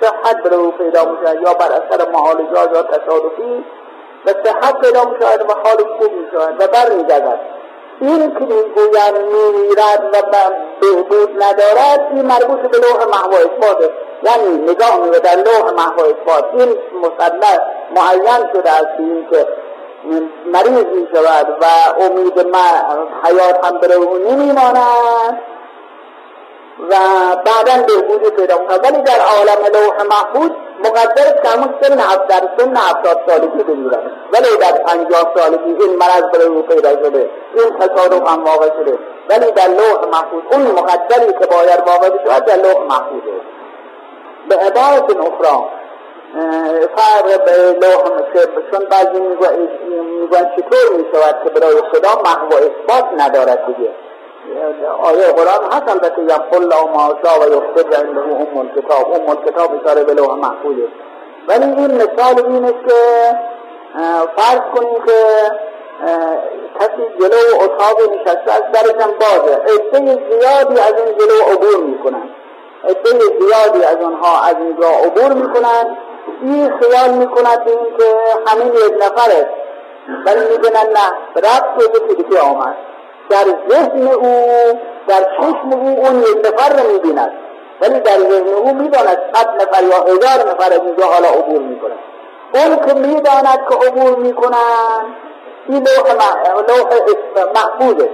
صحت 0.00 0.42
بر 0.42 0.54
او 0.54 0.70
پیدا 0.70 1.04
می‌شود. 1.04 1.42
یا 1.42 1.54
بر 1.54 1.72
اثر 1.72 2.10
معالجات 2.10 2.74
یا 2.74 2.82
تصادفی 2.82 3.64
و 4.26 4.30
صحت 4.44 4.80
پیدا 4.80 5.04
می‌شود 5.04 5.50
و 5.50 5.54
حالش 5.64 5.86
خوب 5.98 6.12
می‌شود 6.12 6.56
و 6.58 6.66
بر 6.66 6.94
میگردد. 6.96 7.40
این 8.02 8.34
که 8.34 8.40
می‌گویند 8.40 9.16
میمیرد 9.32 10.02
و 10.12 10.16
بهبود 10.80 11.42
ندارد. 11.42 12.00
این 12.14 12.26
مربوط 12.26 12.60
به 12.70 12.78
لوح 12.78 13.04
محو 13.06 13.34
اثباته 13.34 13.90
یعنی 14.22 14.58
نگاه 14.58 14.96
میگه 15.04 15.18
در 15.18 15.36
لوح 15.36 15.72
محو 15.72 16.00
اثبات 16.00 16.44
این 16.52 16.68
مسلح 17.02 17.58
معین 17.96 18.48
شده 18.52 18.70
است 18.70 18.88
این 18.98 19.26
که 19.30 19.46
مریض 20.46 20.86
می 20.86 21.08
شود 21.14 21.46
و 21.60 21.64
امید 22.02 22.38
حیات 23.24 23.66
هم 23.66 23.78
برای 23.78 23.94
او 23.94 24.18
نمیماند. 24.18 25.40
و 26.78 26.94
بعدا 27.44 27.82
بهبودی 27.86 28.30
پیدا 28.30 28.54
ولی 28.56 29.02
در 29.02 29.20
عالم 29.36 29.64
لوح 29.74 30.02
محفوظ 30.02 30.50
مقدر 30.78 31.48
همون 31.48 31.74
سن 31.82 31.96
در 32.28 32.48
سن 32.58 32.76
هفتاد 32.76 33.20
سالگی 33.28 33.62
بمیرد 33.62 34.10
ولی 34.32 34.56
در 34.60 34.72
پنجاه 34.72 35.32
سالگی 35.36 35.84
این 35.84 35.96
مرض 35.96 36.22
برای 36.32 36.46
او 36.46 36.62
پیدا 36.62 36.90
شده 36.90 37.30
این 37.54 37.78
تصادف 37.78 38.32
هم 38.32 38.44
واقع 38.44 38.66
شده. 38.66 38.98
ولی 39.30 39.52
در 39.52 39.68
لوح 39.68 40.08
محفوظ 40.12 40.42
اون 40.52 40.62
مقدری 40.62 41.32
که 41.32 41.46
باید 41.46 41.80
واقع 41.86 42.08
بشود 42.08 42.44
در 42.44 42.56
لوح 42.56 42.86
محفوظه 42.86 43.40
به 44.48 44.56
عبارت 44.56 45.16
اخرى 45.16 45.58
فرق 46.96 47.44
به 47.44 47.86
لوح 47.86 48.02
چون 48.70 48.86
بعضی 48.90 49.20
می‌گوین 49.20 49.68
چطور 50.56 50.96
می‌شود 50.96 51.36
که 51.44 51.50
برای 51.50 51.82
خدا 51.92 52.22
محو 52.22 52.54
اثبات 52.54 53.04
ندارد 53.18 53.66
دیگه. 53.66 53.90
آیه 55.02 55.26
قرآن 55.26 55.72
هست 55.72 55.88
البته 55.88 56.22
یقول 56.22 56.68
له 56.68 56.84
ما 56.94 57.16
شاء 57.24 57.38
و 57.40 57.52
یخبر 57.52 57.96
عنده 57.98 58.20
ام 58.20 58.58
الکتاب. 58.58 59.14
ام 59.14 59.28
الکتاب 59.28 59.70
اشاره 59.80 60.04
به 60.04 60.14
لوح 60.14 60.34
محفوظه. 60.34 60.88
ولی 61.48 61.64
این 61.64 61.94
مثال 61.94 62.46
این 62.46 62.64
است 62.64 62.88
که 62.88 62.98
فرض 64.36 64.60
کنیم 64.74 65.04
که 65.06 65.18
کسی 66.80 67.02
جلو 67.20 67.62
اتاق 67.62 67.96
نشسته 68.12 68.52
از 68.52 68.62
درشم 68.72 69.10
بازه. 69.20 69.54
عده 69.56 69.98
زیادی 70.30 70.80
از 70.80 70.94
این 71.06 71.18
جلو 71.18 71.52
عبور 71.52 71.84
می‌کنن. 71.84 72.30
عده 72.84 73.10
زیادی 73.40 73.84
از 73.84 73.96
آنها 74.04 74.42
از 74.48 74.56
اینجا 74.56 74.88
عبور 74.88 75.32
می‌کنن. 75.32 75.96
این 76.42 76.72
خیال 76.78 77.10
می‌کند 77.10 77.68
این 77.68 77.96
که 77.98 78.04
همین 78.46 78.72
یک 78.72 78.94
نفره 79.02 79.50
ولی 80.26 80.40
می‌بینن 80.40 80.86
نه 80.96 81.12
رفت 81.36 81.80
شده 81.80 82.08
که 82.08 82.22
دیگه 82.22 82.40
آمد. 82.40 82.76
در 83.32 83.46
ذهن 83.70 84.08
او 84.08 84.34
در 85.08 85.22
چشم 85.36 85.72
او 85.72 85.88
اون 86.06 86.20
یک 86.20 86.46
نفر 86.46 86.82
رو 86.82 86.92
می‌بیند. 86.92 87.32
ولی 87.80 88.00
در 88.00 88.18
ذهن 88.18 88.48
او 88.48 88.74
می‌داند 88.74 89.18
صد 89.34 89.48
نفر 89.62 89.82
یا 89.84 90.00
هزار 90.02 90.50
نفر 90.50 90.72
از 90.72 90.80
اینجا 90.84 91.04
حالا 91.04 91.28
عبور 91.28 91.62
می‌کنن 91.62 91.98
اون 92.54 92.76
که 92.76 92.94
می‌داند 92.94 93.60
که 93.68 93.74
عبور 93.86 94.16
می‌کنن 94.16 95.04
این 95.68 95.86
لوح 95.86 96.14
محفوظه 97.54 98.10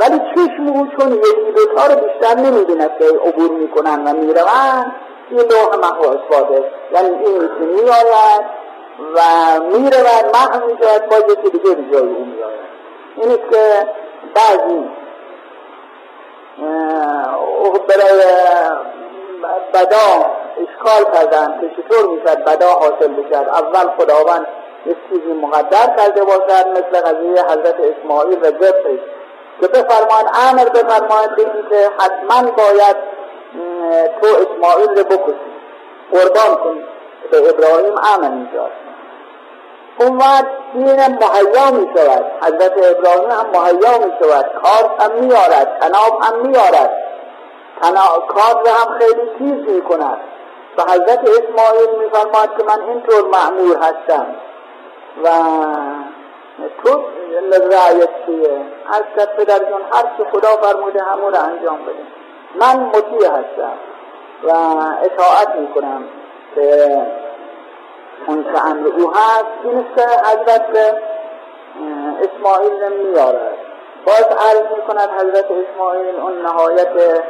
ولی 0.00 0.18
چشم 0.18 0.66
او 0.66 0.86
چون 0.98 1.12
یکی 1.12 1.52
دوتا 1.56 1.86
رو 1.86 1.94
بیشتر 2.00 2.34
نمی‌بیند 2.40 2.90
که 2.98 3.04
عبور 3.04 3.50
می‌کنن 3.50 4.06
و 4.06 4.12
می‌روند 4.12 4.92
این 5.30 5.40
لوح 5.40 5.76
محو 5.76 6.00
اثباته 6.00 6.64
یعنی 6.92 7.08
این 7.08 7.36
مثل 7.36 7.82
میآید 7.82 8.44
و 9.14 9.20
می‌رود 9.60 10.34
محو 10.34 10.66
می‌شود 10.66 11.06
با 11.10 11.16
یکی 11.16 11.50
دیگه 11.50 11.74
به 11.74 11.92
جای 11.92 12.08
او 12.08 12.24
میآید. 12.24 12.75
این 13.16 13.30
است 13.30 13.50
که 13.50 13.86
بعضی 14.34 14.90
برای 17.88 18.22
بدا 19.74 20.26
اشکال 20.56 21.12
کردن 21.14 21.60
که 21.60 21.82
چطور 21.82 22.10
می‌شد 22.10 22.44
بدا 22.44 22.68
حاصل 22.68 23.08
بشد 23.08 23.48
اول 23.48 23.90
خداوند 23.98 24.46
یک 24.86 24.96
چیزی 25.08 25.32
مقدر 25.32 25.96
کرده 25.96 26.24
باشد 26.24 26.68
مثل 26.68 27.00
قضیه 27.00 27.44
حضرت 27.44 27.76
اسماعیل 27.80 28.38
و 28.42 28.50
جبتش 28.50 29.00
که 29.60 29.68
بفرمان 29.68 30.24
امر 30.50 30.64
بفرماید 30.64 31.36
به 31.36 31.44
که 31.70 31.90
حتما 31.98 32.50
باید 32.50 32.96
تو 34.20 34.26
اسماعیل 34.26 34.88
رو 34.88 35.04
بکشی. 35.04 35.56
قربان 36.12 36.56
کن 36.56 36.84
به 37.30 37.48
ابراهیم 37.50 37.94
امن 38.14 38.32
می‌داد. 38.32 38.70
اون 40.00 40.16
وقت 40.16 40.46
این 40.74 41.00
مهیا 41.00 41.70
می 41.70 41.88
شود 41.96 42.24
حضرت 42.42 42.72
ابراهیم 42.72 43.30
هم 43.30 43.46
مهیا 43.52 43.98
می 43.98 44.12
شود 44.20 44.44
کار 44.62 44.90
هم 45.00 45.24
میارد 45.24 45.78
تناب 45.80 46.22
هم 46.22 46.46
میارد 46.46 46.90
کار 48.28 48.68
هم 48.68 48.98
خیلی 48.98 49.30
چیز 49.38 49.74
می 49.74 49.82
کند 49.82 50.18
و 50.78 50.82
حضرت 50.82 51.20
اسماعیل 51.20 51.98
میفرماد 51.98 52.58
که 52.58 52.64
من 52.64 52.88
اینطور 52.88 53.28
معمور 53.28 53.76
هستم. 53.76 54.26
و 55.24 55.28
تو 56.84 57.04
رعیت 57.52 58.08
چیه؟ 58.26 58.60
از 58.92 59.26
پدر 59.36 59.58
جون 59.58 59.80
هر 59.92 60.02
چی 60.16 60.24
خدا 60.32 60.48
فرموده 60.48 61.02
همون 61.02 61.32
رو 61.32 61.40
انجام 61.40 61.78
بده. 61.82 62.06
من 62.54 62.80
مطیع 62.80 63.30
هستم 63.30 63.72
و 64.44 64.50
اطاعت 65.02 65.56
می‌کنم 65.60 66.04
که 66.54 67.06
اون 68.26 68.44
که 68.44 68.66
امر 68.66 68.88
او 68.88 69.10
هست 69.10 69.46
این 69.64 69.86
که 69.96 70.02
حضرت 70.02 70.96
اسماعیل 72.22 72.92
میارد 72.92 73.56
باز 74.06 74.24
عرض 74.24 74.66
می‌کند 74.76 75.10
حضرت 75.10 75.46
اسماعیل 75.50 76.20
اون 76.20 76.42
نهایت 76.42 77.22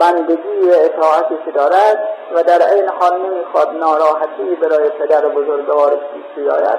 بندگی 0.00 0.70
اطاعتی 0.70 1.34
که 1.44 1.50
دارد 1.50 2.08
و 2.34 2.42
در 2.42 2.74
این 2.74 2.88
حال 2.88 3.20
نمی‌خواد 3.20 3.70
ناراحتی 3.70 4.54
برای 4.62 4.90
پدر 4.90 5.28
بزرگوار 5.28 5.90
پیش 5.90 6.46
آید 6.46 6.78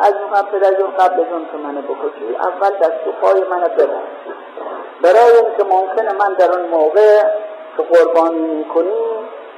از 0.00 0.14
می‌خوام 0.14 0.46
پدر 0.46 0.74
جون 0.74 0.90
قبل 0.98 1.16
جون 1.16 1.46
که 1.52 1.56
منو 1.56 1.82
بکشی 1.82 2.36
اول 2.36 2.70
دست 2.70 3.06
و 3.06 3.12
پای 3.20 3.44
منو 3.50 3.68
ببر 3.68 4.02
برای 5.02 5.36
اینکه 5.36 5.64
ممکنه 5.64 6.12
من 6.12 6.34
در 6.34 6.52
اون 6.52 6.68
موقع 6.68 7.22
که 7.76 7.82
قربانی 7.82 8.38
می‌کنی 8.38 9.11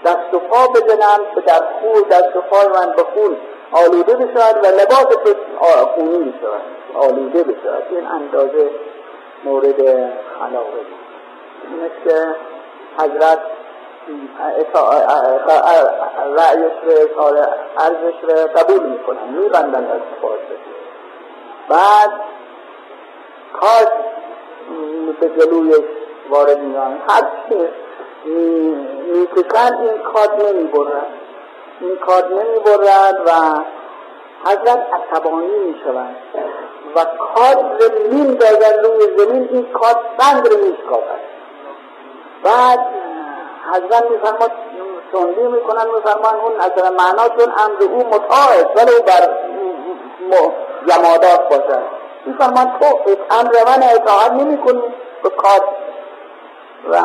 دست 0.04 0.34
و 0.34 0.38
پا 0.38 0.66
بزنم 0.66 1.20
که 1.34 1.40
در 1.40 1.62
خون 1.80 2.02
دست 2.11 2.37
و 2.37 2.40
پای 2.40 2.68
من 2.68 2.92
به 2.96 3.02
خون 3.02 3.37
آلوده 3.73 4.14
بشود 4.14 4.64
و 4.64 4.66
لباس 4.66 5.06
خونی 5.94 6.18
بشود 6.18 6.62
آلوده 6.94 7.42
بشود. 7.42 7.82
این 7.90 8.06
اندازه 8.06 8.70
مورد 9.44 9.80
خلاقه. 10.38 10.80
این 11.70 11.90
که 12.04 12.34
حضرت 12.99 13.38
رأیش 16.37 16.73
رو 17.16 17.25
عرضش 17.78 18.14
رو 18.23 18.49
قبول 18.56 18.87
می‌کنن 18.87 19.28
میبندن 19.28 19.90
از 19.90 20.00
فارسه 20.23 20.56
بعد 21.68 22.11
کاش 23.52 23.88
به 25.20 25.28
جلویش 25.28 25.84
وارد 26.30 26.58
میان 26.58 26.99
هر 27.08 27.23
چی 27.49 27.68
می‌کشن 29.04 29.75
این 29.75 29.99
کاد 29.99 30.44
نمی‌برد 30.44 31.06
این 31.80 31.96
کاد 31.96 32.32
نمی‌برد 32.32 33.23
و 33.26 33.30
حضرت 34.46 34.87
عصبانی 34.92 35.46
می‌شوند. 35.46 36.16
و 36.96 37.04
کاد 37.04 37.82
رو 37.82 38.12
میندازن 38.12 38.84
روی 38.84 39.18
زمین 39.18 39.49
این 39.52 39.66
کاد 39.73 40.00
بند 40.18 40.49
رو 40.49 40.56
میشکافد 40.58 41.20
بعد 42.44 42.78
حضرت 43.73 44.11
میفرماد 44.11 44.52
سندی 45.12 45.42
می‌کنن 45.42 45.84
میفرمان 45.94 46.34
اون 46.34 46.61
از 46.61 46.70
معنا 46.92 47.28
چون 47.28 47.52
امر 47.58 47.82
او 47.82 48.23
است 48.25 48.66
ولی 48.76 49.02
بر 49.06 49.28
جمادات 50.87 51.49
باشد 51.49 51.82
میفرمان 52.26 52.78
تو 52.80 52.87
امر 53.30 53.50
من 53.66 53.82
اطاعت 53.82 54.32
نمی 54.32 54.58
کنی 54.58 54.82
به 55.23 55.30
کار 55.30 55.61
و 56.90 56.96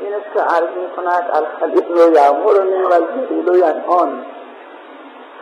این 0.00 0.14
است 0.14 0.32
که 0.34 0.40
عرض 0.40 0.68
می‌کند 0.76 1.30
الخلیل 1.32 1.92
رو 1.92 2.12
یعمرنی 2.12 2.82
و 2.82 2.92
الجلیل 2.92 3.46
رو 3.46 3.56
ینهان. 3.56 4.26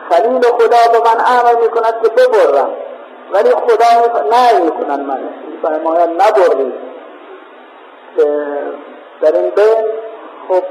خلیل 0.09 0.41
خدا 0.41 0.77
به 0.91 0.99
من 1.05 1.23
امر 1.25 1.61
می‌کند 1.61 2.01
که 2.03 2.09
ببرم 2.09 2.69
ولی 3.31 3.49
خدا 3.49 4.21
نه 4.31 4.59
می‌کنن 4.59 5.01
من 5.01 5.29
میفرماید 5.51 6.09
نبرید 6.09 6.73
در 9.21 9.31
این 9.31 9.49
بین 9.49 9.85
خب 10.47 10.63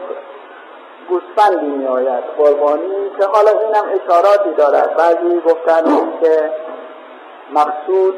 گوسفندی 1.09 1.66
می 1.66 1.87
آید 1.87 2.25
قربانی 2.38 3.11
که 3.18 3.25
حالا 3.25 3.51
اینم 3.51 3.85
اشاراتی 3.94 4.53
دارد. 4.57 4.97
بعضی 4.97 5.40
گفتن 5.40 5.85
که 6.20 6.51
مقصود 7.53 8.14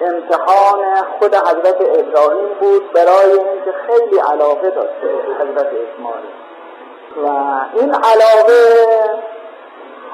امتحان 0.00 0.78
خود 1.18 1.34
حضرت 1.34 1.80
ابراهیم 1.80 2.48
بود 2.60 2.92
برای 2.92 3.30
اینکه 3.30 3.72
خیلی 3.86 4.18
علاقه 4.18 4.70
داشته 4.70 5.08
حضرت 5.40 5.66
اسماعیل. 5.66 6.30
و 7.16 7.26
این 7.74 7.94
علاقه 7.94 8.64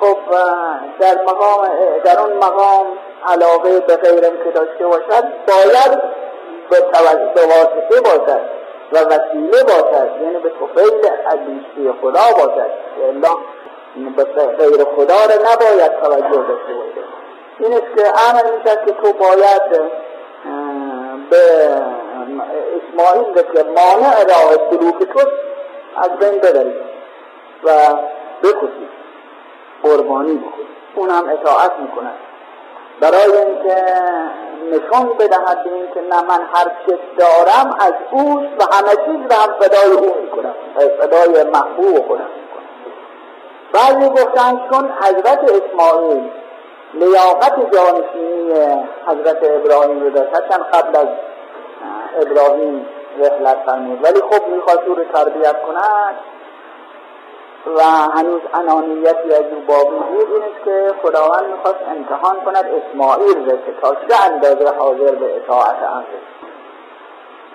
خب 0.01 0.16
در 0.99 1.22
مقام 1.22 1.68
در 2.05 2.20
اون 2.20 2.33
مقام 2.33 2.87
علاقه 3.27 3.81
به 3.81 3.96
غیرم 3.96 4.37
که 4.44 4.51
داشته 4.51 4.87
باشد 4.87 5.25
باید 5.49 6.03
به 7.35 7.40
واسطه 7.42 8.01
باشد 8.01 8.40
و 8.92 8.99
وسیله 8.99 9.62
باشد 9.62 10.11
یعنی 10.22 10.38
به 10.38 10.51
توفیل 10.51 11.11
عزیزی 11.27 11.92
خدا 12.03 12.33
باشد. 12.37 12.70
یعنی 13.01 14.11
به 14.16 14.25
غیر 14.25 14.85
خدا 14.85 15.14
را 15.14 15.53
نباید 15.53 15.92
توجه 16.03 16.49
داشته 16.49 16.75
باشد. 16.75 17.06
این 17.59 17.73
است 17.73 17.97
که 17.97 18.12
امر 18.29 18.59
می‌شد 18.59 18.85
که 18.87 18.92
تو 18.92 19.12
باید 19.12 19.62
به 21.31 21.42
اسماعیل 22.77 23.35
که 23.35 23.62
مانع 23.62 24.25
راه 24.25 24.71
سلوک 24.71 24.99
تو 25.12 25.31
از 25.97 26.11
بین 26.11 26.40
ببری 26.40 26.75
و 27.64 27.71
بکشی 28.42 28.88
قربانی 29.83 30.35
بکنی 30.35 30.66
اون 30.95 31.11
هم 31.11 31.29
اطاعت 31.29 31.73
می‌کند 31.79 32.14
برای 33.01 33.37
اینکه 33.37 33.77
نشان 34.71 35.09
بدهد 35.19 35.64
به 35.64 35.73
اینکه 35.73 36.01
نه 36.01 36.23
من 36.23 36.40
هر 36.55 36.64
چه 36.87 36.99
دارم 37.19 37.77
از 37.81 37.92
اوست 38.11 38.53
و 38.59 38.77
همه 38.77 38.90
چیز 38.90 39.33
رو 39.33 39.42
هم 39.42 39.55
فدای 39.61 39.92
او 39.92 40.16
می‌کنم. 40.23 40.55
فدای 41.01 41.51
محبوب 41.51 42.07
خودم 42.07 42.29
می‌کنم. 42.37 42.66
بعضی 43.73 44.09
گفتن 44.11 44.61
چون 44.71 44.92
حضرت 45.03 45.38
اسماعیل 45.38 46.31
لیاقت 46.94 47.75
جانشینی 47.75 48.53
حضرت 49.07 49.38
ابراهیم 49.42 50.01
رو 50.01 50.11
داشت. 50.11 50.31
قبل 50.72 50.96
از 50.96 51.09
ابراهیم 52.22 52.87
رحلت 53.18 53.59
فرمود. 53.66 54.05
ولی 54.05 54.20
خب 54.20 54.49
می‌خواست 54.49 54.83
او 54.87 54.94
رو 54.94 55.05
تربیت 55.05 55.62
کند 55.62 56.16
و 57.77 57.83
هنوز 58.14 58.40
انانیتی 58.55 59.35
از 59.35 59.44
او 59.53 59.61
باقی 59.66 59.99
بود 59.99 60.33
این 60.33 60.42
است 60.42 60.64
که 60.64 60.94
خداوند 61.03 61.44
می‌خواست 61.46 61.79
امتحان 61.96 62.44
کند. 62.44 62.64
اسماعیل 62.64 63.51
رو 63.51 63.57
که 63.57 63.72
تا 63.83 63.94
چه 63.94 64.25
اندازه 64.25 64.77
حاضر 64.79 65.14
به 65.14 65.37
اطاعت 65.37 65.77
امر 65.92 66.05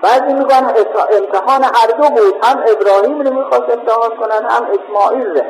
بعضی 0.02 0.34
میگن 0.34 0.74
امتحان 1.18 1.64
هر 1.64 1.88
دو 1.98 2.10
بود. 2.10 2.46
هم 2.46 2.64
ابراهیم 2.68 3.22
رو 3.22 3.34
می‌خواست 3.34 3.70
امتحان 3.78 4.10
کند 4.10 4.52
هم 4.52 4.68
اسماعیل 4.72 5.28
رو. 5.28 5.42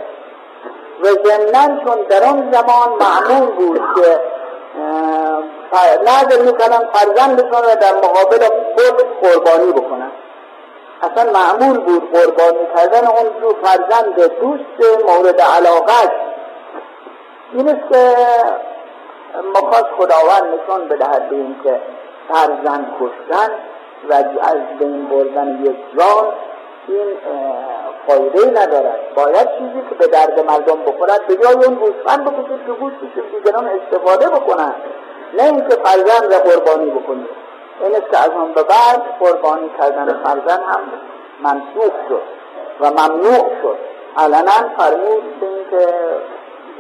و 1.03 1.07
ضمنا 1.07 1.83
چون 1.83 2.03
در 2.09 2.23
آن 2.23 2.51
زمان 2.51 2.89
معمول 2.99 3.51
بود 3.51 3.81
که 3.95 4.19
نظر 6.01 6.41
می‌کنن 6.41 6.89
فرزندشون 6.93 7.63
را 7.63 7.75
در 7.75 7.93
مقابل 7.93 8.39
خود 8.75 9.21
قربانی 9.21 9.71
بکنن. 9.71 10.11
اصلا 11.01 11.31
معمول 11.31 11.77
بود 11.79 12.11
قربانی 12.11 12.67
کردن 12.75 13.07
اون 13.07 13.39
دو 13.41 13.55
فرزند 13.63 14.15
دوست 14.15 15.05
مورد 15.05 15.41
علاقه 15.41 16.11
این 17.53 17.69
است 17.69 17.93
که 17.93 18.15
مخواست 19.55 19.87
خداوند 19.97 20.43
نشان 20.43 20.87
بدهد 20.87 21.29
به 21.29 21.35
این 21.35 21.55
فرزند 22.29 22.95
کشتن 22.99 23.53
و 24.09 24.13
از 24.41 24.77
بین 24.79 25.05
بردن 25.05 25.65
یک 25.65 25.99
جان 25.99 26.33
این 26.87 27.17
فایده 28.07 28.61
ندارد. 28.61 28.99
باید 29.15 29.49
چیزی 29.57 29.81
که 29.89 29.95
به 29.95 30.07
درد 30.07 30.39
مردم 30.39 30.77
بخورد 30.85 31.27
به 31.27 31.35
جای 31.35 31.53
اون 31.53 31.75
گوسفند 31.75 32.25
بکشید 32.25 32.65
که 32.65 32.71
گوشتش 32.71 33.33
دیگران 33.35 33.69
استفاده 33.69 34.27
بکنن. 34.27 34.75
نه 35.33 35.43
اینکه 35.43 35.75
فرزند 35.75 36.33
را 36.33 36.39
قربانی 36.39 36.91
بکنید 36.91 37.29
این 37.81 37.95
است 37.95 38.11
که 38.11 38.17
از 38.17 38.29
اون 38.29 38.53
به 38.53 38.63
بعد 38.63 39.01
قربانی 39.19 39.71
کردن 39.79 40.23
فرزند 40.23 40.63
هم 40.67 40.81
منسوخ 41.43 41.93
شد 42.09 42.21
و 42.79 42.89
ممنوع 42.89 43.49
شد. 43.61 43.77
علنا 44.17 44.75
فرمود 44.77 45.23
که 45.71 45.87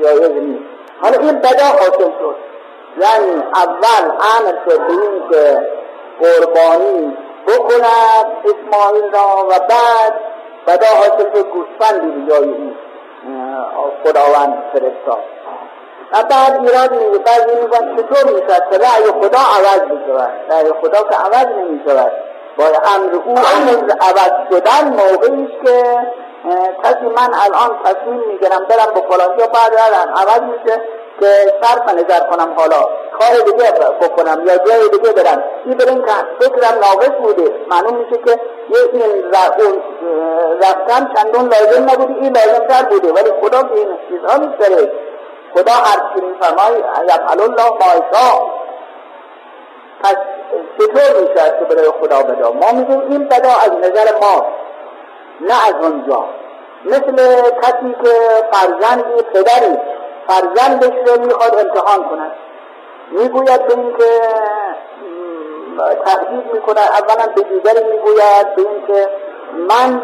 جایز 0.03 0.31
نیست. 0.31 0.63
حالا 1.01 1.17
این 1.17 1.39
بدا 1.39 1.65
حاصل 1.65 2.11
شد. 2.19 2.35
یعنی 3.01 3.43
اول 3.53 4.11
امر 4.11 4.53
شد 4.65 4.87
به 4.87 4.93
این 4.93 5.29
که 5.31 5.67
قربانی 6.21 7.17
بکند 7.51 8.25
اسماعیل 8.45 9.11
را 9.11 9.47
و 9.49 9.59
بعد 9.59 10.13
بدا 10.67 10.87
حاصل 10.87 11.35
شد 11.35 11.47
گوسفندی 11.49 12.07
به 12.07 12.31
جای 12.31 12.43
این 12.43 12.75
خداوند 14.03 14.63
فرستاد. 14.73 15.23
و 16.13 16.23
بعد 16.23 16.59
ایراد 16.67 16.91
میگه 16.91 17.17
بعضی 17.19 17.55
میگن 17.61 17.95
چطور 17.95 18.33
می‌شد 18.33 18.69
که 18.71 18.77
رأی 18.77 19.21
خدا 19.21 19.39
عوض 19.57 19.81
می‌شود؟ 19.81 20.31
رأی 20.49 20.71
خدا 20.81 21.03
که 21.03 21.15
عوض 21.15 21.45
نمی‌شود. 21.45 22.11
با 22.57 22.63
امر 22.65 23.13
او 23.13 23.31
امر 23.31 23.91
عوض 24.01 24.31
شدن 24.49 24.89
موقعی 24.89 25.47
که 25.63 25.83
کسی 26.83 27.05
من 27.05 27.33
الان 27.33 27.79
تصمیم 27.83 28.21
می‌گیرم 28.27 28.65
برم 28.65 28.93
به 28.93 29.01
فلان 29.09 29.39
یا 29.39 29.47
بعد 29.47 29.73
عوض 30.17 30.41
میشه. 30.41 30.81
که 31.21 31.53
صرف 31.61 31.93
نظر 31.93 32.19
کنم 32.19 32.53
حالا. 32.57 32.81
کار 33.19 33.33
دیگه 33.45 33.71
بکنم 34.01 34.45
یا 34.45 34.57
جای 34.57 34.89
دیگه 34.89 35.11
برم. 35.13 35.43
این 35.65 35.77
برای 35.77 35.91
این 35.91 36.05
فکرم 36.39 36.79
ناقص 36.79 37.15
بوده. 37.21 37.51
معلوم 37.67 37.97
میشه 37.97 38.21
که 38.25 38.39
یه 38.69 38.79
این 38.93 39.31
رفتن 40.61 41.13
چندون 41.15 41.49
لازم 41.49 41.83
نبوده. 41.83 42.13
این 42.21 42.37
لازم 42.37 42.67
تر 42.67 42.83
بوده. 42.83 43.13
ولی 43.13 43.31
خدا 43.41 43.63
که 43.63 43.73
این 43.73 43.97
چیزها 44.09 44.37
میسره 44.37 44.91
خدا 45.53 45.71
هر 45.71 46.13
چی 46.13 46.21
میفرمای 46.21 46.79
یفعل 46.79 47.41
الله 47.41 47.69
ما 47.71 48.61
پس 50.03 50.15
چطور 50.77 51.21
میشه 51.21 51.55
که 51.59 51.65
برای 51.75 51.91
خدا 52.01 52.23
بدا؟ 52.23 52.51
ما 52.51 52.71
میگیم 52.71 53.01
این 53.09 53.27
بدا 53.27 53.49
از 53.49 53.71
نظر 53.71 54.19
ما 54.21 54.45
نه 55.41 55.53
از 55.67 55.73
اونجا. 55.81 56.25
مثل 56.85 57.41
کسی 57.61 57.95
که 58.03 58.11
فرزندی 58.51 59.23
پدری 59.33 59.77
فرزندش 60.27 61.07
رو 61.07 61.25
می‌خواد 61.25 61.55
امتحان 61.55 62.09
کند 62.09 62.31
می‌گوید 63.11 63.67
به 63.67 63.77
این 63.77 63.97
که 63.97 64.05
تهدید 66.05 66.53
می‌کند 66.53 66.77
اولا 66.77 67.33
به 67.35 67.41
دیگری 67.41 67.83
می‌گوید 67.91 68.55
به 68.55 68.61
این 68.61 68.87
که 68.87 69.09
من 69.69 70.01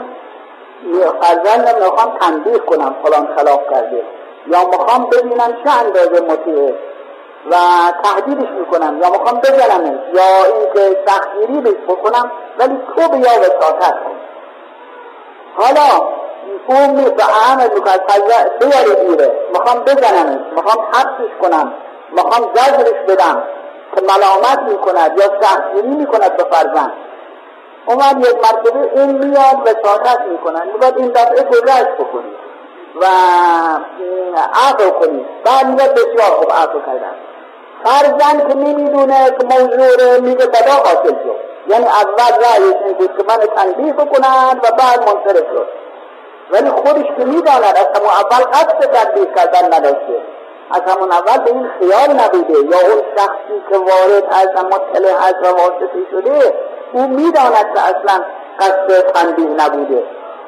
فرزندم 1.21 1.85
می‌خوام 1.85 2.17
تنبیه 2.19 2.59
کنم 2.59 2.95
فلان 3.03 3.27
خلاف 3.37 3.59
کرده. 3.71 4.03
یا 4.47 4.67
می‌خوام 4.67 5.09
ببینم 5.09 5.57
چه 5.63 5.79
اندازه 5.79 6.21
مطیعه 6.21 6.75
و 7.51 7.55
تهدیدش 8.03 8.49
می‌کنم. 8.49 9.01
یا 9.01 9.09
می‌خوام 9.09 9.39
بزنمش 9.39 9.99
یا 10.13 10.45
اینکه 10.55 10.97
سختگیری 11.07 11.61
بهش 11.61 11.83
بکنم 11.87 12.31
ولی 12.59 12.77
تو 12.95 13.09
به 13.09 13.17
یا 13.17 13.31
وساطت 13.39 13.91
کن. 13.91 14.17
حالا 15.55 16.16
اون 16.67 16.95
به 16.95 17.23
عمل 17.23 17.69
می‌کنه 17.73 17.97
بیاره 18.59 19.03
بیره. 19.03 19.31
می‌خوام 19.53 19.79
بزنمش 19.79 20.39
می‌خوام 20.55 20.85
حبسش 20.93 21.31
کنم. 21.41 21.73
می‌خوام 22.11 22.51
زجرش 22.53 22.99
بدم. 23.07 23.43
که 23.95 24.01
ملامت 24.01 24.59
می‌کند 24.69 25.19
یا 25.19 25.25
سختگیری 25.41 25.87
می‌کند 25.87 26.37
به 26.37 26.43
فرزند. 26.43 26.93
اومد 27.85 28.19
یک 28.19 28.35
مرتبه 28.35 28.91
این 28.95 29.11
میاد 29.11 29.57
وساطت 29.65 30.21
می‌کنن 30.31 30.67
می‌گوید 30.67 30.97
این 30.97 31.07
دفعه 31.07 31.43
گذشت 31.43 31.91
بکنید 31.99 32.37
و 33.01 33.05
عقل 34.53 34.89
کنید. 34.89 35.25
بعد 35.45 35.67
میگه 35.67 35.87
بسیار 35.87 36.31
خوب 36.39 36.51
عقل 36.51 36.79
کردن 36.85 37.15
فرزند 37.83 38.47
که 38.47 38.57
نمی‌دونه 38.57 39.25
که 39.25 39.45
موضوع 39.45 40.19
میگه 40.19 40.45
بدا 40.45 40.71
حاصل 40.71 41.09
شد. 41.23 41.35
یعنی 41.67 41.85
اول 41.85 42.43
رأیش 42.43 42.75
این 42.85 42.93
بود 42.93 43.17
که 43.17 43.23
من 43.27 43.35
تنبیه 43.55 43.93
بکنن 43.93 44.59
و 44.63 44.71
بعد 44.77 44.99
منصرف 44.99 45.47
شد. 45.53 45.67
ولی 46.51 46.69
خودش 46.69 47.05
که 47.17 47.25
می‌داند 47.25 47.63
از 47.63 47.87
همون 47.95 48.09
اول 48.09 48.43
قصد 48.53 48.91
تنبیه 48.91 49.25
کردن 49.35 49.73
نداشته 49.73 50.21
از 50.71 50.81
همون 50.93 51.11
اول 51.11 51.43
به 51.43 51.51
این 51.51 51.69
خیال 51.79 52.15
نبوده. 52.15 52.53
یا 52.53 52.93
اون 52.93 53.03
شخصی 53.17 53.63
که 53.69 53.77
وارد 53.77 54.23
از 54.31 54.63
مطلع 54.65 55.09
از 55.27 55.33
و 55.43 55.47
واسطه 55.47 56.01
شده 56.11 56.53
او 56.93 57.07
می‌داند 57.07 57.73
که 57.75 57.81
اصلا 57.81 58.23
قصد 58.59 59.01
تنبیه 59.01 59.49
نبوده. 59.49 60.03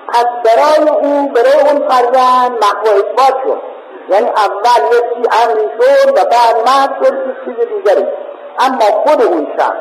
پس 0.08 0.26
برای 0.44 0.90
او 0.90 1.30
برای 1.30 1.70
اون 1.70 1.90
فرزند 1.90 2.52
محو 2.52 2.88
اثبات 2.88 3.44
شد. 3.44 3.62
یعنی 4.10 4.30
اول 4.30 4.98
یک 4.98 5.04
چی 5.04 5.30
امری 5.44 5.70
شد 5.80 6.10
و 6.10 6.26
بعد 6.26 6.56
مرد 6.68 7.06
شد 7.06 7.18
چیز 7.46 7.68
دیگری. 7.68 8.08
اما 8.60 8.86
خود 8.86 9.22
اون 9.22 9.48
شخص 9.58 9.74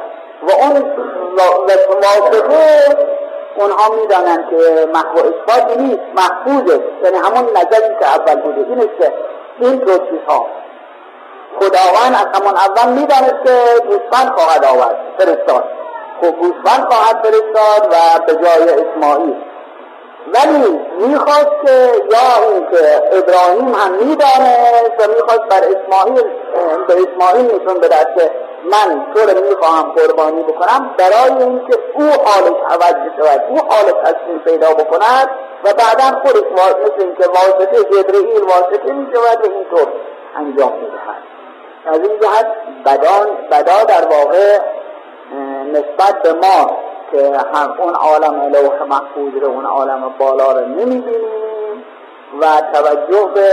و 0.43 0.51
اون 0.63 0.93
واسطه 1.37 3.18
اونها 3.59 3.95
می‌دانند 4.01 4.51
که 4.51 4.89
محو 4.95 5.19
اثبات 5.19 5.77
نیست 5.77 6.01
محفوظه. 6.17 6.81
یعنی 7.05 7.17
همون 7.17 7.51
نظری 7.51 7.95
که 8.01 8.07
اول 8.07 8.35
بوده. 8.35 8.67
این 8.69 8.91
که 8.99 9.13
این 9.61 9.77
دو 9.77 9.99
چیزها 9.99 10.47
خداوند 11.61 12.15
از 12.15 12.41
همون 12.41 12.55
اول 12.57 12.93
می‌دانست 12.93 13.45
که 13.45 13.55
گوسفند 13.87 14.33
خواهد 14.37 14.65
آورد 14.65 14.97
فرستاد. 15.19 15.65
خب 16.21 16.31
گوسفند 16.31 16.93
خواهد 16.93 17.27
فرستاد 17.27 17.93
و 17.93 18.25
به 18.27 18.35
جای 18.35 18.63
اسماعیل. 18.63 19.35
ولی 20.35 20.81
می‌خواست 21.07 21.51
که 21.67 21.73
یا 22.11 22.53
اینکه 22.53 23.03
ابراهیم 23.13 23.75
هم 23.75 23.93
می‌دانست 23.93 24.95
و 24.99 25.09
می‌خواست 25.09 25.49
بر 25.51 25.65
اسماعیل 25.65 26.25
به 26.89 26.95
اسماعیل 26.95 27.47
نشون 27.47 27.81
بدهد 27.81 28.15
که 28.17 28.31
من 28.65 29.07
تو 29.15 29.21
رو 29.21 29.49
می‌خواهم 29.49 29.93
قربانی 29.93 30.43
بکنم 30.43 30.91
برای 30.99 31.43
اینکه 31.43 31.79
او 31.95 32.05
حالش 32.05 32.57
عوض 32.71 32.95
بشود 32.95 33.45
او 33.49 33.59
حالش 33.59 34.15
این 34.29 34.39
پیدا 34.39 34.75
بکند 34.75 35.31
و 35.65 35.69
بعدا 35.73 36.21
خودش 36.23 36.43
مثل 36.53 37.01
اینکه 37.01 37.25
واسطه 37.29 37.85
جبرئیل 37.85 38.43
واسطه 38.43 38.93
می‌شود 38.93 39.47
و 39.47 39.53
اینطور 39.53 39.89
انجام 40.37 40.73
می‌دهد. 40.73 41.23
از 41.87 42.01
این 42.01 42.21
جهت 42.21 42.47
بدا 43.51 43.85
در 43.85 44.05
واقع 44.09 44.59
نسبت 45.73 46.23
به 46.23 46.33
ما 46.33 46.77
که 47.13 47.39
هم 47.55 47.75
اون 47.79 47.95
عالم 47.95 48.53
لوح 48.53 48.83
محفوظ 48.83 49.43
رو 49.43 49.49
اون 49.49 49.67
عالم 49.67 50.15
بالا 50.19 50.53
رو 50.53 50.67
نمی‌بینیم 50.67 51.85
و 52.41 52.47
توجه 52.73 53.29
به 53.35 53.51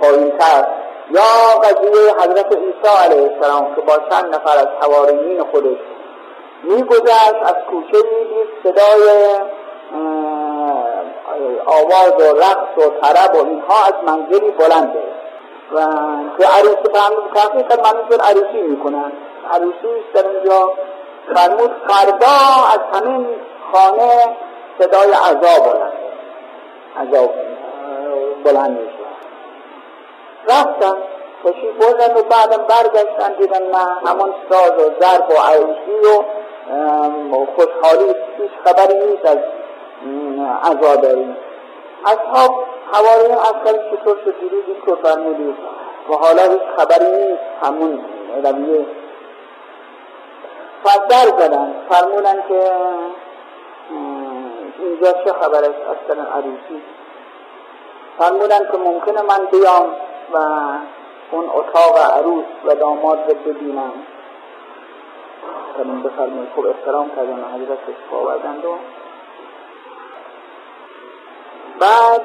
پایینتر 0.00 0.66
یا 1.10 1.60
قضیه 1.62 2.12
حضرت 2.20 2.56
عیسی 2.56 2.96
علیه 3.04 3.30
السلام 3.32 3.74
که 3.74 3.80
با 3.80 3.92
چند 4.10 4.34
نفر 4.34 4.58
از 4.58 4.68
حواریین 4.80 5.42
خودش 5.42 5.78
میگذشت 6.62 7.42
از 7.42 7.54
کوچه 7.70 8.02
دید 8.02 8.48
صدای 8.62 9.08
آواز 11.66 12.12
و 12.18 12.38
رقص 12.38 12.86
و 12.86 13.00
طرب 13.00 13.34
و 13.34 13.46
اینها 13.48 13.84
از 13.86 13.94
منزلی 14.06 14.50
بلنده 14.50 15.02
و 15.72 15.80
که 16.38 16.46
عروسی 16.46 16.92
فهمید 16.94 17.32
تحقیق 17.34 17.68
کرد 17.68 17.80
منظور 17.80 18.20
عروسی 18.20 18.62
می‌کنن. 18.62 19.12
عروسی 19.50 20.04
در 20.14 20.28
اینجا 20.28 20.72
فرمود 21.34 21.70
فردا 21.88 22.36
از 22.72 23.00
همین 23.00 23.26
خانه 23.72 24.36
صدای 24.78 25.12
عذاب 25.12 25.72
بلند 25.72 25.92
عذاب 26.96 27.34
بلند 28.44 28.70
میشه 28.70 29.07
رفتن 30.48 30.96
کشی 31.44 31.68
بردن 31.80 32.14
و 32.16 32.22
بعدم 32.22 32.64
برگشتن 32.64 33.32
دیدن 33.38 33.62
نه 33.62 34.10
همون 34.10 34.34
ساز 34.50 34.70
و 34.70 34.90
ضرب 35.00 35.30
و 35.30 35.34
عروسی 35.34 35.98
و 36.04 36.24
خوشحالی 37.56 38.14
هیچ 38.38 38.50
خبری 38.64 38.94
نیست 38.94 39.26
از 39.26 39.38
عذابری 40.64 41.36
اصحاب 42.04 42.64
حواریون 42.92 43.38
اصلا 43.38 43.72
چطور 43.72 44.16
شد؟ 44.24 44.40
دیروز 44.40 44.64
اینطور 44.66 44.98
فرمودید 45.02 45.56
و 46.10 46.14
حالا 46.14 46.42
هیچ 46.42 46.62
خبری 46.76 47.10
نیست. 47.10 47.42
همون 47.62 48.04
رویه. 48.44 48.86
فدر 50.84 51.38
زدن. 51.38 51.74
فرمودن 51.90 52.42
که 52.48 52.72
اینجا 54.78 55.12
چه 55.12 55.32
خبر 55.32 55.58
است 55.58 55.80
اصلا 55.94 56.22
عروسی. 56.22 56.82
فرمودن 58.18 58.58
که 58.72 58.78
ممکنه 58.78 59.22
من 59.22 59.46
بیام. 59.50 59.96
و 60.32 60.36
اون 61.30 61.44
اتاق 61.54 61.98
عروس 61.98 62.44
و 62.64 62.74
داماد 62.74 63.18
رو 63.18 63.52
ببینم. 63.52 63.92
من 65.84 66.02
بفرمایید 66.02 66.48
خوب 66.54 66.66
احترام 66.66 67.10
کردن 67.10 67.44
حضرت 67.54 67.78
شفا 67.78 68.16
آوردند 68.16 68.64
و 68.64 68.74
بعد 71.80 72.22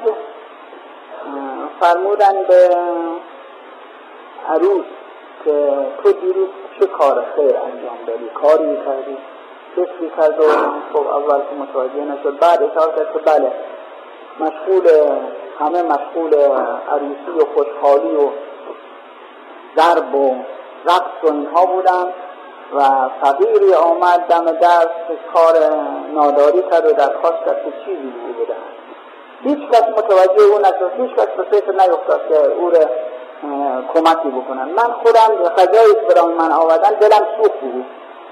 فرمودن 1.80 2.42
به 2.48 2.76
عروس 4.48 4.84
که 5.44 5.86
تو 6.02 6.12
دیروز 6.12 6.48
چه 6.80 6.86
کار 6.86 7.24
خیر 7.36 7.56
انجام 7.56 7.98
دادی؟ 8.06 8.28
کاری 8.34 8.76
کردی؟ 8.76 9.16
فکری 9.76 10.10
کرد 10.16 10.40
و 10.40 10.44
خب 10.92 11.06
اول 11.06 11.38
که 11.38 11.54
متوجه 11.58 12.04
نشد 12.04 12.38
بعد 12.38 12.62
اشاره 12.62 12.96
کرد 12.96 13.12
که 13.12 13.18
بله 13.18 13.52
مشغول 14.40 14.88
همه 15.58 15.82
مشغول 15.82 16.34
عروسی 16.88 17.38
و 17.40 17.44
خوشحالی 17.54 18.16
و 18.16 18.30
ضرب 19.76 20.14
و 20.14 20.36
رقص 20.84 21.24
و 21.24 21.26
اینها 21.26 21.66
بودن 21.66 22.04
و 22.74 23.08
فقیری 23.20 23.74
آمد 23.74 24.20
دم 24.20 24.44
دست 24.52 25.06
کار 25.34 25.54
ناداری 26.14 26.62
کرد 26.70 26.86
و 26.86 26.92
درخواست 26.92 27.44
کرد 27.46 27.64
که 27.64 27.72
چیزی 27.84 28.12
بوده 28.36 28.54
هیچ 29.42 29.70
کس 29.70 29.82
متوجه 29.82 30.42
او 30.42 30.58
نشد 30.58 30.92
هیچ 30.96 31.10
کس 31.10 31.26
به 31.36 31.42
فکر 31.42 31.72
نیفتاد 31.72 32.28
که 32.28 32.52
او 32.60 32.70
را 32.70 32.90
کمکی 33.94 34.28
بکنن. 34.28 34.64
من 34.64 34.92
خودم 35.04 35.48
غذایی 35.56 35.94
که 35.94 36.14
برای 36.14 36.34
من 36.34 36.52
آوردن 36.52 36.90
دلم 36.90 37.26
سوخت 37.36 37.60
بود. 37.60 37.86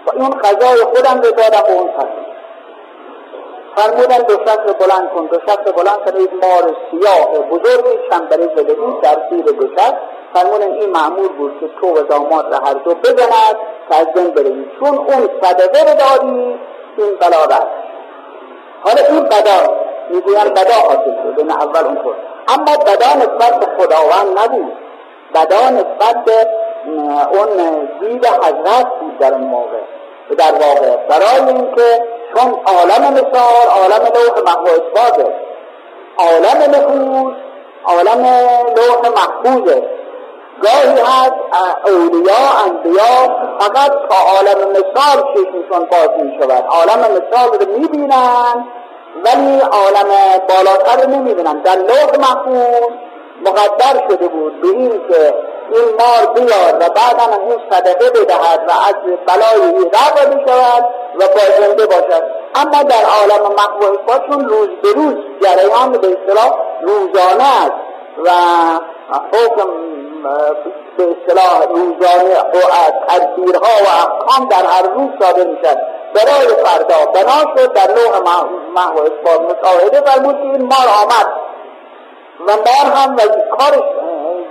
و 0.07 0.11
این 0.13 0.31
غذای 0.31 0.77
خودم 0.77 1.21
رو 1.21 1.31
دادم 1.31 1.63
به 1.67 1.73
اون 1.73 1.89
کسی 1.89 2.32
فرمودن 3.77 4.19
دو 4.19 4.35
شکل 4.35 4.73
بلند 4.73 5.11
کن 5.15 5.27
دو 5.27 5.39
شکل 5.41 5.73
بلند 5.73 5.99
کن 6.05 6.21
یک 6.21 6.31
مار 6.33 6.77
سیاه 6.91 7.49
بزرگی 7.51 7.99
زده 8.57 8.75
بود 8.75 9.01
در 9.01 9.17
زیر 9.31 9.45
شکل 9.77 9.97
فرمودن 10.35 10.73
این 10.73 10.91
معمول 10.91 11.29
بود 11.29 11.61
که 11.61 11.69
تو 11.81 11.87
و 11.87 12.03
داماد 12.03 12.55
را 12.55 12.59
هر 12.59 12.75
دو 12.75 12.95
بزند 12.95 13.57
که 13.89 13.95
از 13.95 14.07
چون 14.81 14.99
اون 14.99 15.31
صدقه 15.43 15.91
رو 15.91 15.99
دادی 15.99 16.59
این 16.97 17.17
بلا 17.21 17.45
رد 17.45 17.67
حالا 18.85 19.03
این 19.09 19.23
بدا 19.23 19.75
می‌گویند 20.11 20.55
بدا 20.55 20.75
حاصل 20.75 21.15
شد 21.23 21.39
این 21.39 21.51
اول 21.51 21.85
اونطور 21.85 22.15
اما 22.49 22.77
بدا 22.77 23.15
نسبت 23.17 23.61
به 23.61 23.67
خداوند 23.79 24.39
نبود. 24.39 24.73
بدا 25.35 25.71
نسبت 25.71 26.25
به 26.25 26.47
اون 27.33 27.89
دید 28.01 28.27
حضرت 28.27 28.87
بود 29.01 29.19
در 29.19 29.35
اون 29.35 29.45
موقع. 29.45 29.79
در 30.39 30.53
واقع. 30.53 30.97
برای 30.97 31.55
اینکه 31.55 32.03
چون 32.35 32.61
عالم 32.66 33.12
مثال 33.12 33.66
عالم 33.81 34.05
لوح 34.14 34.59
اثباته 34.73 35.35
عالم 36.18 36.71
نفوس 36.71 37.35
عالم 37.85 38.27
لوح 38.77 39.11
محفوظه 39.16 39.83
گاهی 40.62 41.01
هست 41.01 41.35
اولیا 41.87 42.45
انبیا 42.66 43.37
فقط 43.59 43.90
تا 43.90 44.16
عالم 44.37 44.71
مثال 44.71 45.35
چشمشون 45.35 45.88
باز 45.90 46.09
می 46.23 46.38
شود 46.40 46.64
عالم 46.68 47.01
مثال 47.01 47.59
رو 47.61 47.79
می 47.79 47.88
بینن 47.88 48.66
ولی 49.25 49.61
عالم 49.61 50.09
بالاتر 50.49 51.03
رو 51.03 51.11
نمی 51.11 51.35
بینن 51.35 51.59
در 51.59 51.77
لوح 51.77 52.18
محفوظ 52.18 52.90
مقدر 53.47 54.09
شده 54.09 54.29
بود 54.29 54.61
به 54.61 54.68
این 54.68 54.90
که 54.90 55.35
این 55.75 55.97
مار 55.99 56.35
بیاد 56.35 56.75
و 56.75 56.89
بعدا 56.95 57.37
اون 57.37 57.63
صدقه 57.71 58.11
بدهد 58.11 58.61
و 58.69 58.73
از 58.89 58.95
بلای 59.27 59.91
رفع 59.93 60.27
بشود 60.27 60.85
و 61.15 61.19
با 61.19 61.67
زنده 61.67 61.87
باشد. 61.87 62.23
اما 62.55 62.83
در 62.83 63.05
عالم 63.05 63.55
محو 63.55 64.19
چون 64.29 64.49
روز 64.49 64.69
به 64.83 64.93
روز 64.93 65.15
جریان 65.43 65.93
به 65.93 66.09
اصطلاح 66.09 66.59
روزانه 66.83 67.45
است 67.65 67.73
و 68.25 68.31
حکم 69.33 69.69
به 70.97 71.05
اصطلاح 71.05 71.65
روزانه 71.69 72.41
و 72.41 72.91
تدبیرها 73.09 73.73
و 73.85 73.89
احکام 73.89 74.49
در 74.49 74.67
هر 74.67 74.83
روز 74.83 75.11
صادر 75.21 75.47
می‌شد 75.47 75.79
برای 76.15 76.49
فردا 76.65 77.13
بنا 77.15 77.57
شد 77.57 77.73
در 77.73 77.87
لوح 77.87 78.21
محو 78.75 78.99
اثبات 78.99 79.41
مشاهده 79.41 80.01
فرمود 80.01 80.37
که 80.37 80.43
این 80.43 80.63
مار 80.63 80.89
آمد. 81.03 81.27
و 82.47 82.53
مار 82.53 82.95
هم 82.95 83.17
و 83.17 83.21
کارش 83.57 84.02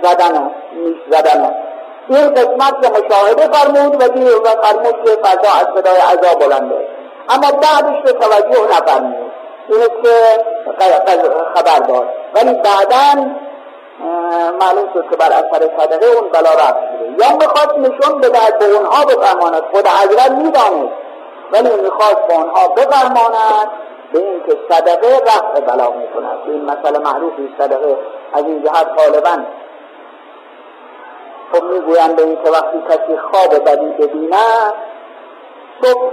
زدن 0.02 0.50
نیش 0.72 0.96
زدن 1.10 1.54
این 2.08 2.34
قسمت 2.34 2.82
که 2.82 2.90
مشاهده 2.90 3.48
فرمود 3.52 4.02
و 4.02 4.04
و 4.04 4.62
فرمود 4.62 5.04
که 5.04 5.10
فردا 5.22 5.48
از 5.60 5.66
صدای 5.76 5.96
عذاب 5.96 6.38
بلنده 6.38 6.88
اما 7.28 7.50
بعدش 7.50 8.02
به 8.04 8.12
توجه 8.12 8.76
نفرمود. 8.76 9.32
اینه 9.68 9.86
که 10.02 10.14
خبر 11.54 11.86
داد. 11.86 12.08
ولی 12.34 12.54
بعدا 12.54 13.22
معلوم 14.60 14.88
شد 14.94 15.10
که 15.10 15.16
بر 15.16 15.26
اثر 15.26 15.70
صدقه 15.78 16.06
اون 16.06 16.28
بلا 16.30 16.50
رفت 16.50 16.78
شده. 16.78 17.26
یا 17.26 17.36
می‌خواست 17.36 17.78
نشون 17.78 18.20
بدهد 18.20 18.58
به 18.58 18.64
اونها 18.64 19.04
بفرماند. 19.04 19.62
خود 19.72 19.86
حضرت 19.86 20.30
می‌دانست. 20.30 20.94
ولی 21.52 21.82
می‌خواست 21.82 22.26
به 22.28 22.34
اونها 22.34 22.68
بفرماند 22.68 23.70
به 24.12 24.18
این 24.18 24.42
که 24.46 24.56
صدقه 24.70 25.16
رفع 25.16 25.60
بلا 25.60 25.90
می‌کند. 25.90 26.38
این 26.46 26.64
مسئله 26.64 26.98
معروفی 26.98 27.54
صدقه 27.58 27.96
از 28.32 28.44
این 28.44 28.62
جهت 28.62 28.86
غالبا 28.98 29.42
خب 31.52 31.64
می‌گویند 31.64 32.16
به 32.16 32.22
این 32.22 32.38
که 32.44 32.50
وقتی 32.50 32.82
کسی 32.88 33.16
خواب 33.16 33.64
بدی 33.64 33.86
ببیند 33.86 34.74
صبح 35.82 36.12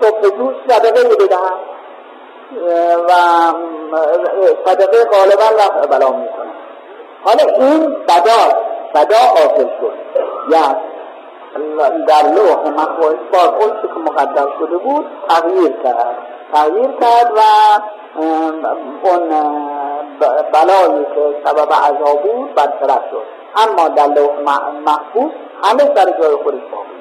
صبح 0.00 0.22
زود 0.22 0.56
صدقه 0.68 1.04
بدهد. 1.04 1.60
و 3.08 3.12
صدقه 4.66 5.04
غالبا 5.04 5.56
رفع 5.58 5.86
بلا 5.86 6.10
می‌کنه 6.10 6.50
حالا 7.24 7.44
این 7.58 7.94
بدا 7.94 8.40
بدا 8.94 9.16
حاصل 9.16 9.68
شد. 9.80 9.92
یعنی 10.50 12.04
در 12.06 12.22
لوح 12.22 12.56
با 13.32 13.40
اون 13.60 13.72
که 13.82 14.10
مقدر 14.10 14.46
شده 14.58 14.76
بود 14.76 15.06
تغییر 15.28 15.72
کرد. 15.84 16.16
تغییر 16.54 16.90
کرد 17.00 17.32
و 17.36 17.40
اون 18.20 18.62
بلایی 20.52 21.04
که 21.14 21.34
سبب 21.44 21.72
عذاب 21.72 22.22
بود 22.22 22.54
برطرف 22.54 23.02
شد. 23.10 23.39
اما 23.56 23.88
در 23.88 24.06
لوح 24.06 24.38
محفوظ 24.86 25.30
همه 25.64 25.94
سر 25.94 26.10
جای 26.22 26.36
خودش 26.44 26.60
باقی. 26.72 27.00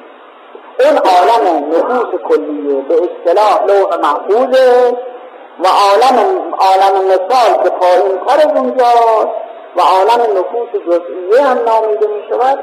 اون 0.80 0.98
عالم 0.98 1.70
نفوس 1.70 2.22
کلیه 2.22 2.82
به 2.82 2.96
اصطلاح 2.96 3.66
لوح 3.66 3.98
محفوظه 3.98 4.98
و 5.60 5.68
عالم 5.68 6.54
عالم 6.60 7.06
مثال 7.06 7.64
که 7.64 7.70
پایین 7.70 8.20
تر 8.28 8.48
از 8.48 8.58
اونجاست 8.58 9.36
و 9.76 9.82
عالم 9.82 10.38
نفوس 10.38 10.82
جزئیه 10.88 11.44
هم 11.44 11.58
نامیده 11.66 12.08
می 12.08 12.24
شود 12.30 12.60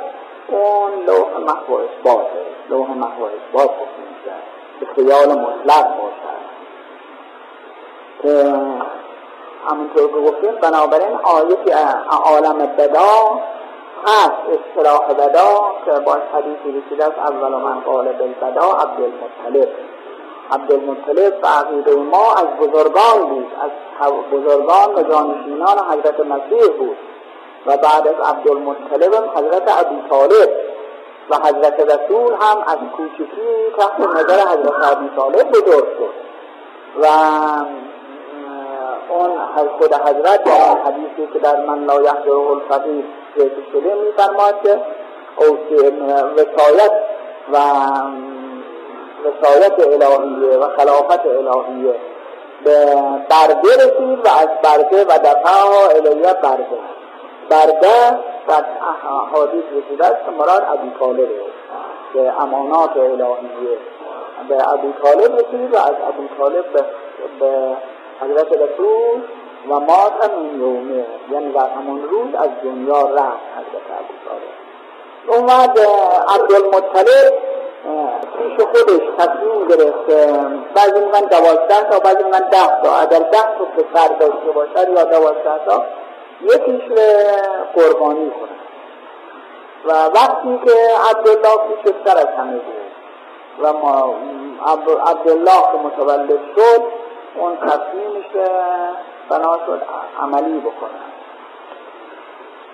اون 0.48 1.04
لوح 1.06 1.38
محو 1.38 1.74
اثباته 1.74 2.46
لوح 2.70 2.90
محو 2.90 3.22
اثبات 3.24 3.70
میشه 3.70 4.34
به 4.80 4.86
خیال 4.94 5.28
مطلق 5.28 5.86
باشد. 5.86 6.36
که 8.22 8.54
همونطور 9.70 10.08
که 10.08 10.30
گفتیم 10.30 10.54
بنابراین 10.60 11.18
آیه 11.22 11.76
عالم 12.24 12.58
بدا 12.58 13.40
هست 14.06 14.42
اصطلاح 14.56 15.12
بدا 15.12 15.48
که 15.84 15.90
با 15.90 16.12
حدیثی 16.12 16.80
رسیده 16.80 17.04
است 17.04 17.18
اول 17.18 17.48
من 17.48 17.80
قال 17.80 18.12
بالبدا 18.12 18.62
عبدالمطلب. 18.62 19.68
عبدالمطلب 20.52 21.46
عقیده 21.46 21.94
ما 21.94 22.32
از 22.32 22.46
بزرگان 22.60 23.28
بود 23.28 23.46
از 24.00 24.12
بزرگان 24.32 24.94
و 24.94 25.02
جانشینان 25.02 25.78
حضرت 25.90 26.20
مسیح 26.20 26.76
بود. 26.78 26.96
و 27.66 27.76
بعد 27.76 28.08
از 28.08 28.30
عبدالمطلب 28.30 29.14
حضرت 29.34 29.86
ابی 29.86 30.08
طالب. 30.10 30.50
و 31.30 31.36
حضرت 31.36 31.80
رسول 31.80 32.32
هم 32.40 32.58
از 32.66 32.78
کوچکی 32.96 33.72
تحت 33.78 34.00
نظر 34.00 34.38
حضرت 34.48 34.92
ابی 34.92 35.10
طالب 35.16 35.50
بزرگ 35.50 35.86
شد 35.98 36.14
و 37.02 37.06
اون 39.08 39.30
خود 39.78 39.94
حضرت 39.94 40.44
در 40.44 40.68
اون 40.68 40.78
حدیثی 40.86 41.32
که 41.32 41.38
در 41.38 41.56
من 41.56 41.84
لا 41.84 42.02
یحضره 42.02 42.50
الفقیر 42.50 43.04
ذکر 43.38 43.70
شده 43.72 43.94
میفرماد 43.94 44.62
که 44.62 44.80
وسایت 46.36 46.92
و 47.52 47.56
وسایت 49.24 49.80
الهیه 49.80 50.58
و 50.58 50.68
خلافت 50.76 51.26
الهیه 51.26 51.94
به 52.64 52.84
برده 53.30 53.74
رسید 53.74 54.26
و 54.26 54.28
از 54.28 54.48
برده 54.62 55.04
و 55.04 55.18
دفعه 55.18 55.96
الیه 55.96 56.32
برده. 56.42 56.78
برده 57.50 58.18
و 58.48 58.52
حادیث 59.32 59.64
رسیده 59.72 60.06
است 60.06 60.24
که 60.24 60.30
مراد 60.30 60.66
ابی 60.72 60.92
طالب 61.00 61.28
که 62.12 62.32
امانات 62.42 62.96
الهیه 62.96 63.78
به 64.48 64.72
ابی 64.72 64.94
طالب 65.02 65.34
رسید 65.34 65.74
و 65.74 65.76
از 65.76 65.94
ابی 66.08 66.28
طالب 66.38 66.72
به 67.40 67.76
حضرت 68.20 68.52
رسول 68.52 69.22
و 69.68 69.80
مات 69.80 70.12
من 70.22 70.60
یومه 70.60 71.06
یعنی 71.32 71.52
در 71.52 71.68
همون 71.68 72.02
روز 72.02 72.34
از 72.34 72.48
دنیا 72.64 73.00
رفت 73.00 73.46
حضرت 73.56 73.86
ابو 73.98 74.14
طالب 74.26 74.56
اومد 75.28 75.78
عبدالمطلب 76.28 77.32
پیش 78.38 78.66
خودش 78.66 79.02
تصمیم 79.18 79.68
گرفت 79.68 80.06
بعضی 80.74 81.04
من 81.12 81.20
دوازده 81.20 81.90
تا 81.90 81.98
بعضی 81.98 82.24
من 82.24 82.48
ده 82.50 82.82
تا. 82.82 82.96
اگر 82.96 83.18
ده 83.18 83.42
تا 83.58 83.64
پسر 83.64 84.08
داشته 84.14 84.50
باشد 84.54 84.88
یا 84.88 85.04
دوازده 85.04 85.64
تا 85.66 85.84
یکیش 86.42 86.82
قربانی 87.74 88.30
کنه. 88.30 88.56
و 89.84 89.92
وقتی 89.92 90.60
که 90.64 90.72
عبدالله 91.10 91.56
کوچکتر 91.56 92.18
از 92.18 92.28
همه 92.38 92.52
بود 92.52 92.74
و 93.62 93.72
ما 93.72 94.14
عبدالله 95.06 95.62
که 95.72 95.78
متولد 95.84 96.40
شد 96.56 96.82
اون 97.38 97.56
تصمیمش 97.56 98.26
بنا 99.28 99.58
شد 99.66 99.82
عملی 100.20 100.60
بکنه. 100.60 101.00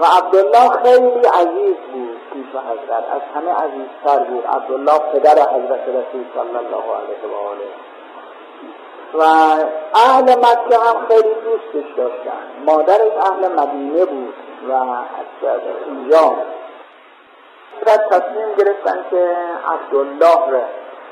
و 0.01 0.05
عبدالله 0.05 0.68
خیلی 0.83 1.29
عزیز 1.29 1.77
بود 1.92 2.20
پیش 2.33 2.46
حضرت. 2.48 3.05
از 3.12 3.22
همه 3.35 3.53
عزیزتر 3.53 4.25
بود. 4.25 4.46
عبدالله 4.46 4.98
پدر 4.98 5.33
حضرت 5.33 5.88
رسول 5.88 6.25
صلی 6.35 6.57
الله 6.57 6.85
علیه 6.96 7.22
و 7.33 7.48
آله. 7.48 7.68
و 9.14 9.22
اهل 9.94 10.38
مکه 10.38 10.79
هم 10.79 11.07
خیلی 11.09 11.35
دوستش 11.44 11.90
داشتن. 11.96 12.42
مادرش 12.66 13.12
اهل 13.31 13.53
مدینه 13.53 14.05
بود 14.05 14.35
و 14.68 14.72
از 14.72 15.61
اینجا. 15.87 16.35
حضرت 17.81 18.09
تصمیم 18.09 18.55
گرفتن 18.59 19.05
که 19.11 19.37
عبدالله 19.68 20.51
را 20.51 20.62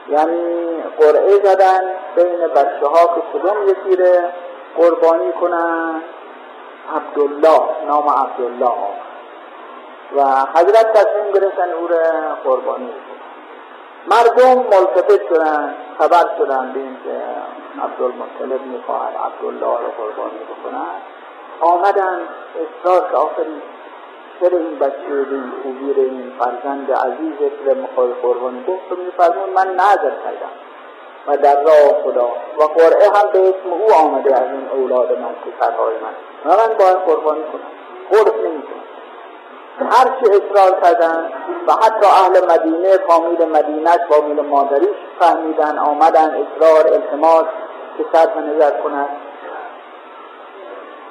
یعنی 0.09 0.83
قرعه 0.99 1.31
زدن 1.45 1.81
بین 2.17 2.47
بچه 2.47 2.87
ها 2.87 3.15
که 3.15 3.39
کدوم 3.39 3.69
یکی 3.69 3.97
قربانی 4.77 5.33
کنن 5.33 6.03
عبدالله 6.97 7.63
نام 7.87 8.09
عبدالله. 8.09 8.75
و 10.17 10.21
حضرت 10.55 10.93
تصمیم 10.93 11.33
گرفتن 11.33 11.71
او 11.73 11.89
قربانی 12.45 12.91
مردم 14.07 14.63
ملتفت 14.63 15.29
شدن 15.29 15.75
خبر 15.99 16.25
شدن 16.39 16.73
به 16.73 16.81
اینکه 16.81 17.25
عبدالمطلب 17.83 18.67
می‌خواهد 18.67 19.15
عبدالله 19.27 19.67
را 19.67 19.91
قربانی 19.99 20.41
بکنند 20.51 21.03
آمدن 21.61 22.21
اصرار 22.63 23.17
آخری 23.17 23.63
چرا 24.41 24.59
این 24.59 24.79
بچه 24.79 25.25
به 25.31 25.35
این 25.35 25.53
خوبی 25.63 26.01
این 26.01 26.33
فرزند 26.39 26.93
عزیزت 26.93 27.67
را 27.67 27.75
می‌خوای 27.75 28.13
قربانی 28.23 28.65
گفت 28.65 28.99
میفرمون 28.99 29.51
من 29.55 29.75
نظر 29.75 30.13
کردم 30.25 30.53
و 31.27 31.37
در 31.37 31.63
راه 31.63 32.03
خدا 32.05 32.29
و 32.59 32.63
قرعه 32.63 33.09
هم 33.09 33.33
به 33.33 33.49
اسم 33.49 33.73
او 33.73 33.95
آمده 33.95 34.35
از 34.35 34.49
این 34.51 34.69
اولاد 34.69 35.19
من 35.19 35.35
پسرهای 35.35 35.95
من. 35.95 36.53
و 36.53 36.57
من 36.57 36.79
باید 36.79 36.97
قربانی 36.97 37.43
کنم. 37.43 37.71
قرب 38.11 38.47
نمی 38.47 38.63
کنم 38.63 38.81
هر 39.87 40.05
چی 40.05 40.31
اصرار 40.31 40.81
کردن 40.83 41.31
و 41.67 41.73
حتی 41.73 42.07
اهل 42.07 42.53
مدینه 42.53 42.99
فامیل 43.09 43.45
مدینه 43.45 43.91
فامیل 44.09 44.41
مادریش 44.41 44.97
فهمیدن 45.21 45.79
آمدن 45.79 46.31
اصرار 46.31 46.87
التماس 46.93 47.45
که 47.99 48.05
صرف 48.13 48.37
نظر 48.37 48.71
کنند 48.71 49.09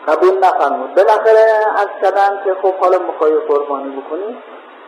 قبول 0.08 0.38
نفرمود. 0.38 0.96
بالاخره 0.96 1.66
از 1.76 1.88
کردن 2.02 2.42
که 2.44 2.56
خب 2.62 2.76
حالا 2.76 3.00
می‌خوای 3.00 3.36
قربانی 3.36 4.02
بکنی. 4.02 4.38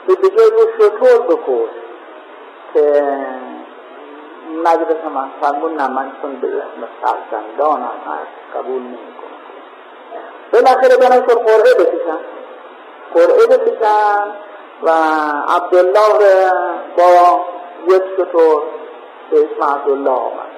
به 0.07 0.15
دیگه 0.15 0.43
رو 0.43 0.67
شطور 0.79 1.21
بکن 1.27 1.69
که 2.73 3.03
مجلس 4.63 5.03
من 5.15 5.29
فرمون 5.41 5.73
نه 5.73 5.87
من 5.87 6.11
چون 6.21 6.35
به 6.35 6.47
اسم 6.47 6.87
فرزندانم 7.01 7.91
هست 8.07 8.57
قبول 8.57 8.81
نمی 8.81 8.97
کنم 8.97 9.31
بالاخره 10.53 10.97
برن 10.97 11.27
شد 11.29 11.37
قرعه 11.43 11.73
بکشن. 11.73 12.19
قرعه 13.13 13.47
بکشن 13.47 14.23
و 14.83 14.89
عبدالله 15.47 16.51
با 16.97 17.41
یک 17.87 18.03
شطور 18.17 18.63
به 19.31 19.37
اسم 19.37 19.73
عبدالله 19.73 20.11
آمد. 20.11 20.51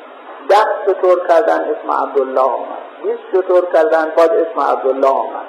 ده 0.50 0.66
شطور 0.86 1.28
کردن 1.28 1.60
اسم 1.60 1.92
عبدالله 1.92 2.42
آمد. 2.42 2.93
بیست 3.04 3.24
شطور 3.34 3.66
کردن 3.74 4.14
باز 4.18 4.30
اسم 4.30 4.60
عبدالله 4.60 5.08
آمد. 5.08 5.48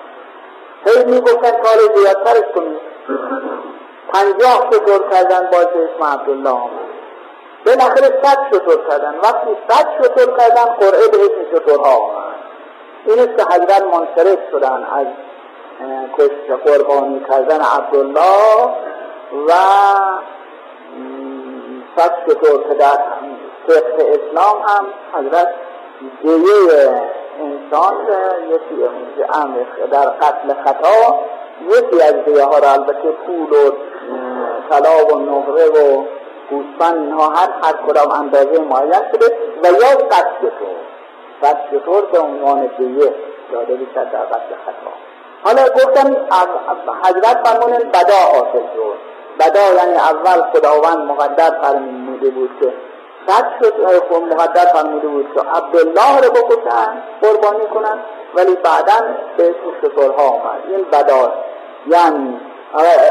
هی 0.87 1.05
می‌گفتن 1.05 1.51
کار 1.51 1.97
زیادترش 1.97 2.53
کنید 2.55 2.81
پنجاه 4.13 4.71
شطور 4.73 5.11
کردن 5.11 5.51
باز 5.53 5.67
اسم 5.67 6.05
عبدالله 6.05 6.51
آمد. 6.51 6.85
بالاخره 7.67 8.23
صد 8.23 8.39
شطور 8.55 8.89
کردن. 8.89 9.15
وقتی 9.23 9.57
صد 9.69 9.89
شطور 10.03 10.37
کردن 10.37 10.65
قرعه 10.65 11.09
به 11.09 11.19
اسم 11.19 11.57
شطورها 11.57 11.97
آمد. 11.97 12.35
این 13.07 13.19
است 13.19 13.37
که 13.39 13.45
حضرت 13.45 13.83
منصرف 13.83 14.39
شدن 14.51 14.87
از 14.93 15.07
قربانی 16.65 17.25
کردن 17.31 17.61
عبدالله 17.61 18.65
و 19.49 19.53
صد 21.97 22.13
شطور 22.27 22.69
که 22.69 22.75
در 22.75 22.99
فقه 23.69 24.21
اسلام 24.21 24.63
هم 24.69 24.87
حضرت 25.13 25.55
دیه 26.23 27.03
انسان 27.41 27.95
یکی 28.49 28.85
امر 29.35 29.87
در 29.91 30.07
قتل 30.07 30.55
خطا 30.65 31.19
یکی 31.69 32.03
از 32.03 32.15
دیه 32.25 32.45
ها 32.45 32.59
را 32.59 32.73
البته 32.73 33.11
پول 33.27 33.53
و 33.53 33.71
طلا 34.71 35.07
و 35.07 35.19
نقره 35.19 35.67
و 35.67 36.05
گوسفند 36.51 36.97
اینها 36.97 37.29
هر 37.29 37.49
هر 37.63 37.73
کدام 37.89 38.11
اندازه 38.11 38.61
معین 38.61 38.93
شده 39.13 39.27
و 39.63 39.67
یا 39.67 40.09
صد 40.11 40.27
شطور 40.39 40.77
صد 41.43 41.59
شطور 41.71 42.07
به 42.13 42.19
عنوان 42.19 42.71
دیه 42.79 43.15
داده 43.53 43.75
بشد 43.75 44.11
در 44.11 44.25
قتل 44.25 44.55
خطا. 44.67 44.93
حالا 45.45 45.63
گفتم 45.63 46.17
حضرت 47.05 47.49
فرمون 47.49 47.79
بدا 47.79 48.21
حاصل 48.33 48.65
شد 48.75 48.99
بدا 49.41 49.75
یعنی 49.77 49.97
اول 49.97 50.43
خداوند 50.53 50.99
مقدر 50.99 51.51
فرموده 51.63 52.31
بود 52.31 52.51
که 52.61 52.73
صد 53.29 53.47
شد 53.63 53.75
خب 54.09 54.23
مقدر 54.23 54.73
فرموده 54.73 55.09
بود 55.09 55.27
که 55.35 55.41
عبدالله 55.41 56.21
رو 56.21 56.31
بکشن 56.31 57.03
قربانی 57.23 57.67
کنن 57.75 57.99
ولی 58.35 58.55
بعدا 58.55 59.07
به 59.37 59.45
اسم 59.45 59.89
شطورها 59.89 60.29
آمد. 60.29 60.63
این 60.69 60.85
بدا 60.85 61.33
یعنی 61.87 62.41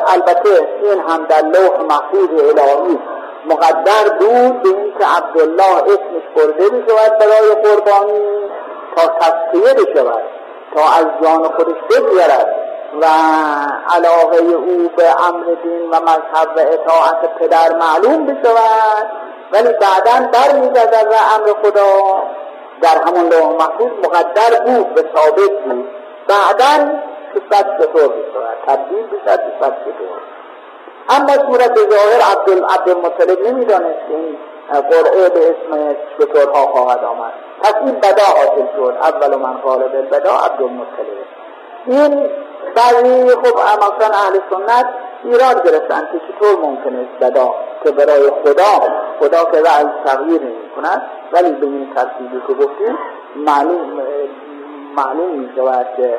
البته 0.07 0.67
این 0.83 0.99
هم 0.99 1.25
در 1.25 1.41
لوح 1.41 1.81
محفوظ 1.89 2.29
الهی 2.29 2.99
مقدر 3.45 4.09
بود 4.19 4.61
به 4.61 4.69
این 4.69 4.93
که 4.99 5.05
عبدالله 5.17 5.83
اسمش 5.83 6.23
برده 6.35 6.69
بشود 6.69 7.17
برای 7.19 7.55
قربانی 7.63 8.19
تا 8.95 9.07
تصفیه 9.07 9.73
بشود 9.73 10.23
تا 10.75 10.81
از 10.81 11.05
جان 11.23 11.43
خودش 11.43 11.77
بگذرد 11.89 12.55
و 13.01 13.05
علاقه 13.95 14.55
او 14.55 14.89
به 14.97 15.27
امر 15.27 15.45
دین 15.63 15.89
و 15.89 15.95
مذهب 16.01 16.57
و 16.57 16.59
اطاعت 16.59 17.35
پدر 17.39 17.75
معلوم 17.75 18.25
بشود. 18.25 19.11
ولی 19.51 19.69
بعدا 19.73 20.29
در 20.31 20.59
میگذد 20.59 21.07
و 21.11 21.15
امر 21.35 21.53
خدا 21.63 21.83
در 22.81 23.01
همون 23.07 23.29
لوح 23.29 23.49
محفوظ 23.49 23.91
مقدر 24.03 24.59
بود 24.65 24.93
به 24.93 25.01
ثابت 25.15 25.59
بود. 25.65 25.87
بعدا 26.27 26.91
صفت 27.33 27.81
چطور 27.81 28.13
تبدیل 28.67 29.07
بشد 29.07 29.39
صفت 29.59 29.79
چطور 29.79 30.17
اما 31.09 31.33
صورت 31.33 31.77
ظاهر 31.77 32.21
عبد 32.31 32.63
عبدالمطلب 32.73 33.47
نمی‌دانست 33.47 33.99
که 34.09 34.15
این 34.15 34.37
قرعه 34.81 35.29
به 35.29 35.49
اسم 35.49 35.95
شطورها 36.19 36.65
خواهد 36.65 37.03
آمد. 37.03 37.33
پس 37.63 37.73
این 37.85 37.95
بدا 37.95 38.23
حاصل 38.23 38.67
شد. 38.75 38.97
اول 39.01 39.35
من 39.35 39.53
قال 39.53 39.79
بالبدا 39.79 40.31
عبدالمطلب 40.31 41.07
این 41.85 42.29
بعضی 42.75 43.29
خب 43.29 43.57
مثلا 43.77 44.17
اهل 44.17 44.39
سنت 44.49 44.85
ایراد 45.23 45.67
گرفتن 45.67 46.09
که 46.11 46.19
چطور 46.27 46.61
ممکن 46.61 46.95
است 46.95 47.31
بدا 47.31 47.55
که 47.83 47.91
برای 47.91 48.31
خدا 48.43 48.87
خدا 49.19 49.51
که 49.51 49.57
رأی 49.57 49.85
تغییر 50.05 50.41
نمی 50.41 50.69
کند 50.75 51.01
ولی 51.31 51.51
به 51.51 51.65
این 51.65 51.93
ترتیبی 51.95 52.41
که 52.47 52.53
گفتیم 52.53 52.97
معلوم 53.35 54.01
معلوم 54.95 55.29
می 55.29 55.49
شود 55.55 55.87
که 55.97 56.15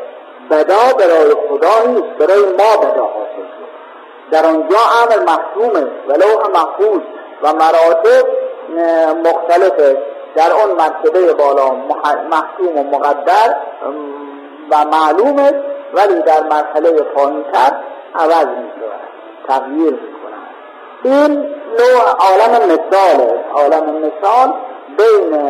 بدا 0.51 0.95
برای 0.99 1.31
خدا 1.49 1.87
نیست 1.87 2.19
برای 2.19 2.43
ما 2.43 2.77
بدا 2.77 3.05
حاصل 3.05 3.47
شد. 3.57 3.75
در 4.31 4.47
آنجا 4.47 4.79
امر 5.03 5.25
محکومه 5.25 5.91
و 6.09 6.13
لوح 6.13 6.49
محفوظ 6.55 7.01
و 7.43 7.53
مراتب 7.53 8.27
مختلفه. 9.25 9.99
در 10.35 10.53
اون 10.53 10.77
مرتبه 10.77 11.35
بالا 11.35 11.71
محکوم 12.31 12.79
و 12.79 12.97
مقدر 12.97 13.57
و 14.71 14.85
معلومه 14.85 15.53
ولی 15.95 16.23
در 16.23 16.43
مرحله 16.43 16.91
پایینتر 16.91 17.73
عوض 18.15 18.47
می 18.47 18.71
شود 18.81 19.01
تغییر 19.49 19.93
می 19.93 20.15
کنند 20.23 20.55
این 21.03 21.33
نوع 21.79 22.03
عالم 22.19 22.73
مثاله. 22.73 23.45
عالم 23.55 23.85
مثال 23.85 24.55
بین 24.97 25.41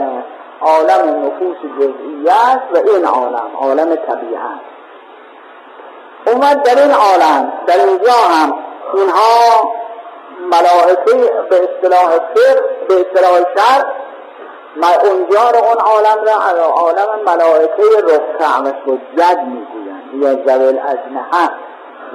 عالم 0.60 1.26
نفوس 1.26 1.56
جزئیت 1.78 2.62
و 2.74 2.90
این 2.94 3.04
عالم 3.04 3.50
عالم 3.60 3.94
طبیعت. 3.94 4.60
اومد 6.26 6.62
در 6.62 6.82
این 6.82 6.92
عالم 6.92 7.52
در 7.66 7.86
اینجا 7.86 8.12
هم 8.12 8.54
اینها 8.94 9.72
ملائکه 10.40 11.32
به 11.50 11.56
اصطلاح 11.56 12.10
فقه 12.10 12.64
به 12.88 12.94
اصطلاح 12.94 13.38
شر 13.38 13.84
ما 14.76 14.86
اونجا 14.86 15.50
رو 15.50 15.64
اون 15.64 15.78
عالم 15.78 16.24
را 16.56 16.64
عالم 16.64 17.08
ملائکه 17.26 17.82
رکع 18.04 18.60
و 18.60 18.72
سجد 18.86 19.38
می‌گویند. 19.38 19.94
یا 20.14 20.34
زویل 20.34 20.78
اجنحه 20.78 21.50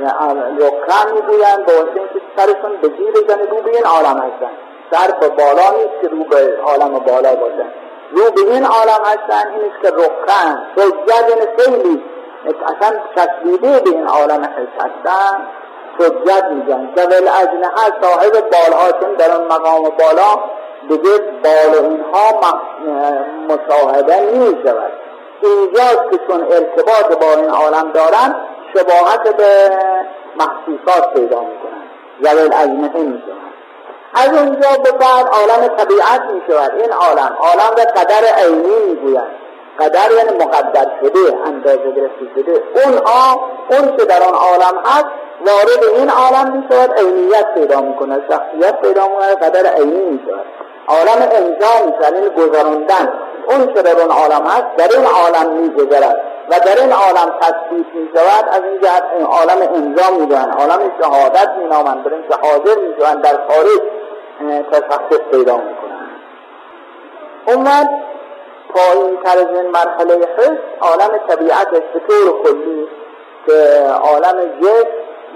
رکع 0.06 1.14
می‌گویند 1.14 1.66
به 1.66 1.74
واسه 1.74 1.92
اینکه 1.96 2.22
سرشون 2.38 2.78
به 2.82 2.88
زیر 2.88 3.28
زن 3.28 3.40
رو 3.40 3.62
به 3.62 3.70
این 3.76 3.86
عالم 3.86 4.18
هستن 4.18 4.52
سر 4.92 5.12
به 5.20 5.28
بالا 5.30 5.70
نیست 5.78 6.02
که 6.02 6.08
رو 6.08 6.24
به 6.24 6.58
عالم 6.64 7.00
بالا 7.00 7.36
باشن 7.36 7.72
رو 8.12 8.32
به 8.32 8.54
این 8.54 8.66
عالم 8.66 9.02
هستن 9.06 9.54
این 9.54 9.72
است 9.72 9.82
که 9.82 9.90
رکع 9.90 10.56
سجد 10.76 11.30
یعنی 11.30 11.42
خیلی. 11.58 12.04
اصلا 12.46 13.00
تسلیده 13.16 13.80
به 13.80 13.90
این 13.90 14.08
عالم 14.08 14.44
هستن 14.44 14.92
سجد 16.00 16.52
میگن 16.52 16.90
زویل 16.96 17.28
اجنحه 17.28 18.02
صاحب 18.02 18.32
بالها 18.32 18.92
چون 19.02 19.14
در 19.14 19.36
اون 19.36 19.46
مقام 19.46 19.84
بالا 19.84 20.44
دیگه 20.90 21.10
بال 21.44 21.86
اینها 21.86 22.40
مشاهده 23.50 24.22
نمی 24.22 24.58
شود 24.66 24.92
اینجاست 25.42 26.12
که 26.12 26.20
چون 26.28 26.42
ارتباط 26.42 27.18
با 27.22 27.36
این 27.36 27.50
عالم 27.50 27.92
دارن 27.92 28.36
شباهت 28.74 29.36
به 29.36 29.70
محسوسات 30.36 31.14
پیدا 31.14 31.40
می‌کنن. 31.40 31.84
زویل 32.22 32.54
اجنحه 32.54 33.00
می‌شوند 33.00 33.54
از 34.14 34.34
اونجا 34.34 34.70
به 34.84 34.92
بعد 34.92 35.28
عالم 35.28 35.68
طبیعت 35.68 36.22
می 36.34 36.42
شود 36.48 36.72
این 36.82 36.92
عالم 36.92 37.38
عالم 37.40 37.76
به 37.76 37.84
قدر 37.86 38.24
عینی 38.38 38.86
می‌گویند 38.86 39.32
قدر 39.80 40.12
یعنی 40.12 40.38
مقدر 40.46 40.88
شده 41.02 41.38
اندازه 41.46 41.92
گرفته 41.92 42.26
شده. 42.36 42.64
اون 42.76 42.98
آ 42.98 43.36
اون 43.70 43.98
که 43.98 44.06
در 44.06 44.24
آن 44.24 44.34
عالم 44.34 44.84
هست 44.86 45.06
وارد 45.46 45.84
این 45.98 46.10
عالم 46.10 46.58
می 46.58 46.64
شود 46.70 47.00
عینیت 47.00 47.54
پیدا 47.54 47.82
می‌کنه 47.82 48.16
شخصیت 48.30 48.82
پیدا 48.82 49.08
می‌کنه 49.08 49.36
قدر 49.36 49.74
عینی 49.74 50.02
می 50.02 50.20
شود 50.26 50.46
عالم 50.88 51.30
انجام 51.32 51.86
می 51.86 51.94
شود 52.02 52.14
یعنی 52.14 52.30
گذراندن. 52.30 53.14
اون 53.50 53.74
که 53.74 53.82
در 53.82 54.02
اون 54.02 54.12
عالم 54.12 54.48
هست 54.48 54.76
در 54.78 54.98
این 54.98 55.06
عالم 55.06 55.52
می 55.52 55.70
گذرد 55.70 56.22
و 56.50 56.60
در 56.60 56.82
این 56.82 56.92
عالم 56.92 57.40
تثبیت 57.42 57.96
می 57.96 58.10
شود 58.16 58.50
از 58.52 58.64
این 58.64 58.82
جهت 58.82 59.04
این 59.18 59.26
عالم 59.26 59.62
انجام 59.62 60.14
می 60.22 60.36
عالم 60.36 60.92
شهادت 61.02 61.50
می 61.58 61.66
نامند 61.66 62.04
در 62.04 62.14
این 62.14 62.24
که 62.30 62.36
حاضر 62.36 62.80
می 62.80 63.22
در 63.22 63.40
خارج 63.48 63.82
تشخص 64.72 65.18
پیدا 65.32 65.58
می 65.58 65.76
کنند 65.76 66.10
اومد 67.46 67.90
پایین 68.74 69.18
تر 69.24 69.38
از 69.38 69.48
این 69.48 69.72
مرحله 69.72 70.28
حس 70.38 70.58
عالم 70.82 71.20
طبیعت 71.28 71.70
به 71.70 71.80
طور 72.08 72.44
کلی 72.44 72.88
که 73.46 73.88
عالم 74.04 74.60
جسم 74.62 74.88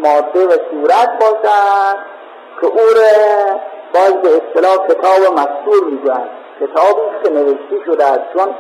ماده 0.02 0.48
و 0.48 0.52
صورت 0.72 1.20
باشد 1.20 1.98
که 2.62 2.68
او 2.68 2.80
را 2.80 3.60
باز 3.94 4.14
به 4.14 4.30
اصطلاح 4.30 4.88
کتاب 4.88 5.34
مستور 5.34 5.84
می‌گویند 5.90 6.30
کتابی 6.60 7.02
که 7.24 7.30
نوشته 7.30 7.86
شده 7.86 8.06
است. 8.06 8.22
چون 8.34 8.56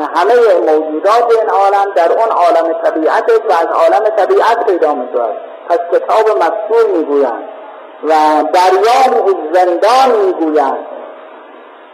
همه 0.00 0.34
موجودات 0.72 1.40
این 1.40 1.50
عالم 1.50 1.92
در 1.94 2.12
اون 2.12 2.30
عالم 2.30 2.72
طبیعت 2.82 3.30
و 3.48 3.52
از 3.52 3.66
عالم 3.66 4.08
طبیعت 4.16 4.66
پیدا 4.66 4.94
می‌شود. 4.94 5.36
پس 5.68 5.78
کتاب 5.92 6.38
مستور 6.38 6.86
می‌گویند 6.96 7.48
و 8.04 8.12
دریا 8.52 9.22
زندان 9.52 10.26
می‌گویند. 10.26 10.86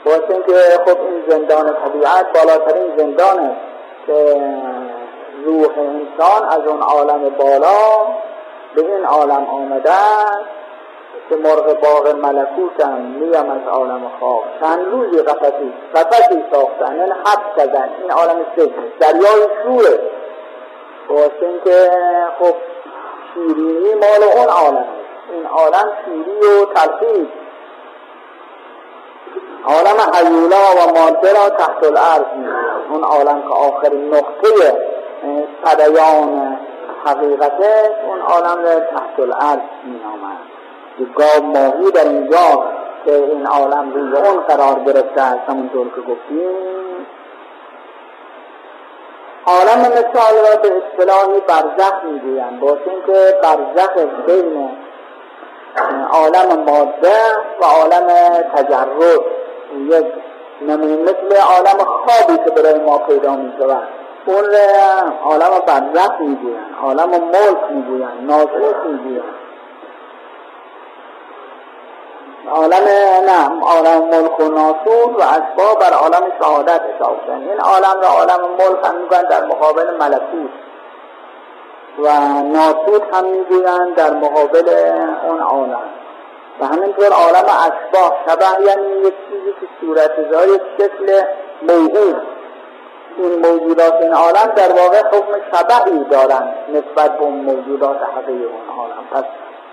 باید 0.04 0.26
که 0.46 0.54
خب 0.86 1.00
این 1.00 1.24
زندان 1.28 1.76
طبیعت 1.84 2.26
بالاترین 2.34 2.96
زندان 2.96 3.38
است 3.38 3.56
که 4.06 4.40
روح 5.44 5.68
انسان 5.78 6.48
از 6.48 6.66
اون 6.66 6.82
عالم 6.82 7.30
بالا 7.30 8.06
به 8.74 8.80
این 8.82 9.04
عالم 9.04 9.46
آمده 9.46 9.92
که 11.32 11.38
مرغ 11.38 11.80
باغ 11.80 12.14
ملکوت 12.16 12.84
هم 12.84 13.00
میم 13.00 13.50
از 13.50 13.68
عالم 13.68 14.10
خواب 14.20 14.44
چند 14.60 14.86
روزی 14.90 15.22
قفصی 15.22 15.72
قفصی 15.94 16.44
ساختن 16.52 17.00
این 17.00 17.12
حب 17.12 17.56
کردن. 17.56 17.88
این 18.02 18.10
عالم 18.10 18.46
سجن 18.56 18.72
دریای 19.00 19.48
شوره 19.62 20.00
واسه 21.08 21.60
که 21.64 21.90
خب 22.38 22.54
شیرینی 23.34 23.94
مال 23.94 24.22
اون 24.36 24.48
عالم. 24.48 24.84
این 25.32 25.46
عالم 25.46 25.92
شیری 26.04 26.38
و 26.40 26.64
تلخیص 26.64 27.28
عالم 29.64 30.00
حیولا 30.14 30.56
و 30.56 30.98
ماده 30.98 31.32
را 31.32 31.48
تحت 31.48 31.84
الارض. 31.84 32.26
اون 32.90 33.04
عالم 33.04 33.42
که 33.42 33.54
آخرین 33.54 34.14
نقطه 34.14 34.78
صدیان 35.64 36.58
حقیقته 37.04 37.90
اون 38.08 38.20
عالم 38.20 38.64
را 38.64 38.80
تحت 38.80 39.18
الارض 39.18 39.60
می 39.84 40.00
گاب 41.16 41.44
ماهی 41.44 41.90
در 41.90 42.08
اینجا 42.08 42.64
که 43.04 43.14
این 43.14 43.46
عالم 43.46 43.92
روی 43.92 44.16
اون 44.16 44.40
قرار 44.40 44.80
گرفته 44.80 45.20
است 45.20 45.48
همونطور 45.48 45.86
که 45.88 46.00
گفتیم. 46.00 47.06
عالم 49.46 49.80
مثال 49.80 50.34
را 50.34 50.56
به 50.62 50.72
اصطلاحی 50.76 51.40
برزخ 51.40 52.04
می‌گویند 52.04 52.60
با 52.60 52.68
اینکه 52.68 53.38
برزخ 53.42 53.96
بین 54.26 54.70
عالم 56.10 56.64
ماده 56.66 57.18
و 57.60 57.64
عالم 57.64 58.06
تجرد. 58.54 59.20
یک 59.88 60.06
نمونه 60.60 60.96
مثل 60.96 61.36
عالم 61.36 61.78
خوابی 61.84 62.44
که 62.44 62.50
برای 62.50 62.78
ما 62.78 62.98
پیدا 62.98 63.36
می 63.36 63.52
شود 63.58 63.88
اون 64.26 64.44
عالم 65.24 65.50
برزخ 65.66 66.20
می‌گویند 66.20 66.74
عالم 66.82 67.10
ملک 67.10 67.70
می‌گویند 67.70 68.30
ناسوت 68.30 68.76
می‌گویند 68.86 69.34
عالم 72.50 72.84
نه 73.26 73.60
عالم 73.62 74.04
ملک 74.04 74.40
و 74.40 74.42
ناسود 74.42 75.16
و 75.18 75.22
اسباب 75.22 75.78
بر 75.80 75.92
عالم 75.92 76.32
شهادت 76.40 76.80
حساب 76.80 77.16
این 77.28 77.60
عالم 77.60 78.00
را 78.02 78.08
عالم 78.08 78.50
ملک 78.58 78.84
هم 78.84 78.94
می‌گویند 78.94 79.28
در 79.28 79.44
مقابل 79.44 79.96
ملکوت 79.96 80.50
و 81.98 82.08
ناسود 82.42 83.02
هم 83.14 83.24
می‌گویند 83.24 83.94
در 83.94 84.10
مقابل 84.10 84.68
اون 85.28 85.40
عالم. 85.40 85.82
و 86.60 86.66
همینطور 86.66 87.12
عالم 87.12 87.44
اشباه 87.44 88.16
شبه 88.26 88.66
یعنی 88.66 88.92
یک 88.92 89.14
چیزی 89.28 89.52
که 89.60 89.66
صورت 89.80 90.30
داره 90.30 90.60
شکل 90.78 91.22
موجود. 91.62 92.22
این 93.16 93.46
موجودات 93.46 93.94
این 93.94 94.14
عالم 94.14 94.52
در 94.56 94.72
واقع 94.72 94.98
حکم 94.98 95.34
شبهی 95.52 96.04
دارند 96.04 96.54
نسبت 96.68 97.18
به 97.18 97.22
اون 97.22 97.34
موجودات 97.34 97.96
حقیقی 98.16 98.44
اون 98.44 98.78
عالم. 98.78 99.04
پس 99.12 99.24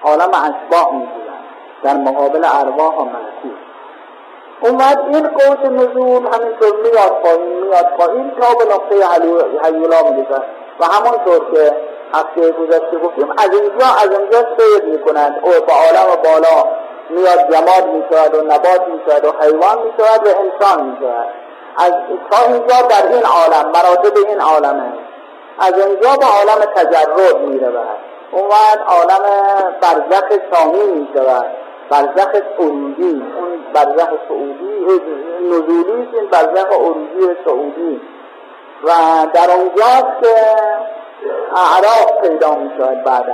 عالم 0.03 0.29
اشباه 0.29 0.93
می‌گویند. 0.93 1.38
در 1.83 1.93
مقابل 1.93 2.45
ارواح 2.45 2.95
و 2.95 3.07
اون 4.61 4.75
وقت 4.75 4.97
این 5.07 5.27
قوت 5.27 5.65
نزول 5.65 6.27
همینطور 6.33 6.81
میاد 6.83 7.21
پایین 7.23 7.63
میاد 7.63 7.85
پایین 7.97 8.31
تا 8.31 8.47
به 8.53 8.73
نقطه 8.73 8.95
حیولا 9.63 10.01
می‌رسد 10.11 10.43
و 10.79 10.85
همونطور 10.85 11.51
که 11.53 11.75
هفته 12.13 12.51
گذشته 12.51 12.97
گفتیم 12.97 13.31
از 13.31 13.49
اینجا 13.51 13.85
از 14.03 14.19
اینجا 14.19 14.39
سیر 14.57 14.83
می‌کنند. 14.85 15.39
او 15.43 15.51
با 15.51 15.73
عالم 15.73 16.21
بالا 16.23 16.63
میاد 17.09 17.53
جماد 17.53 17.87
می‌شود 17.87 18.35
و 18.35 18.41
نبات 18.41 18.87
می‌شود 18.87 19.25
و 19.25 19.31
حیوان 19.41 19.77
می‌شود 19.83 20.27
و 20.27 20.29
انسان 20.29 20.85
می‌شود. 20.85 21.27
از 21.77 21.93
تا 22.31 22.53
اینجا 22.53 22.87
در 22.89 23.07
این 23.07 23.23
عالم 23.23 23.71
مراتب 23.71 24.17
این 24.27 24.41
عالمه. 24.41 24.93
از 25.59 25.73
اینجا 25.73 26.09
به 26.19 26.25
عالم 26.25 26.65
تجرد 26.75 27.41
می‌رود. 27.41 27.87
وقت 28.33 28.79
عالم 28.87 29.23
برزخ 29.81 30.27
ثانی 30.53 30.83
می‌شود. 30.83 31.45
برزخ 31.89 32.35
عروجی 32.59 33.23
اون 33.37 33.59
برزخ 33.73 34.09
سعودی 34.27 35.01
نزولی 35.41 36.07
این 36.13 36.27
برزخ 36.31 36.71
عروجی 36.71 37.35
سعودی. 37.45 38.01
و 38.83 38.89
در 39.33 39.51
اونجاست 39.51 40.23
که 40.23 40.35
اعراف 41.55 42.21
پیدا 42.21 42.55
می 42.55 42.71
شود 42.77 43.03
بعدا. 43.03 43.33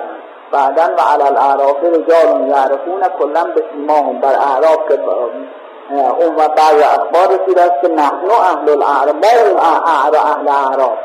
بعدا 0.52 0.84
و 0.84 1.02
علال 1.14 1.38
اعراف 1.38 1.84
رجال 1.84 2.48
یعرفون 2.48 3.02
کلا 3.20 3.44
به 3.44 3.64
سیماهم 3.74 4.20
بر 4.20 4.36
اعراف 4.36 4.78
که 4.88 5.00
اون 5.92 6.36
و 6.36 6.48
بعض 6.48 6.82
اخبار 6.82 7.40
رسید 7.40 7.60
است 7.60 7.82
که 7.82 7.88
نحن 7.88 8.32
اهل 8.32 8.70
الاعراف 8.70 9.16
ما 9.54 9.62
اهل 9.86 10.48
اعراف. 10.48 10.98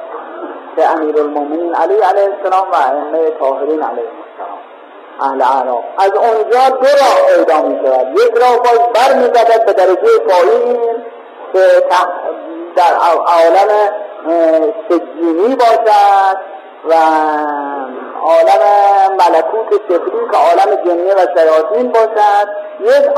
که 0.77 0.91
امیر 0.91 1.21
المومنین 1.21 1.75
علی 1.75 1.95
علیه 1.95 2.29
السلام 2.35 2.71
و 2.71 2.75
ائمه 2.75 3.31
طاهرین 3.31 3.83
علیه. 3.83 4.30
اهل 5.21 5.43
اعراف 5.43 5.85
از 5.99 6.11
اونجا 6.11 6.69
دو 6.69 6.87
راه 6.87 7.37
پیدا 7.37 7.63
می 7.63 7.87
شود 7.87 8.19
یک 8.19 8.35
راه 8.43 8.57
باز 8.57 8.81
بر 8.95 9.15
می 9.15 9.29
به 9.67 9.73
درجه 9.73 10.19
پایین 10.29 10.79
که 11.53 11.83
در 12.77 12.95
عالم 13.27 13.69
سجینی 14.89 15.57
باشد 15.57 16.37
و 16.89 16.95
عالم 18.23 18.63
ملکوت 19.19 19.81
سفلی 19.89 20.29
که 20.33 20.37
عالم 20.37 20.85
جنی 20.85 21.11
و 21.11 21.27
شیاطین 21.37 21.93
باشد. 21.93 22.49
یک 22.81 23.11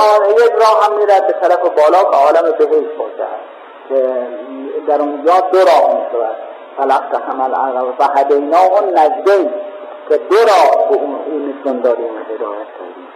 یک 0.43 0.53
راه 0.53 0.85
هم 0.87 0.99
میرد 0.99 1.27
به 1.27 1.33
طرف 1.33 1.59
بالا 1.59 2.05
که 2.11 2.17
عالم 2.17 2.53
بهشت 2.59 2.97
باشد. 2.99 3.53
که 3.89 4.29
در 4.89 5.01
اونجا 5.01 5.41
دو 5.53 5.59
راه 5.59 5.95
می‌شود. 5.95 6.37
فلق 6.77 7.23
حمل 7.29 7.55
عقب 7.55 7.95
و 7.99 8.19
هدینا 8.19 8.59
اون 8.59 8.99
نجدین. 8.99 9.55
که 10.09 10.17
دو 10.17 10.37
راه 10.37 10.89
به 10.89 10.97
اون 10.97 11.19
نشون 11.49 11.81
داریم 11.81 12.11
هدایت 12.35 12.69
کردیم 12.79 13.09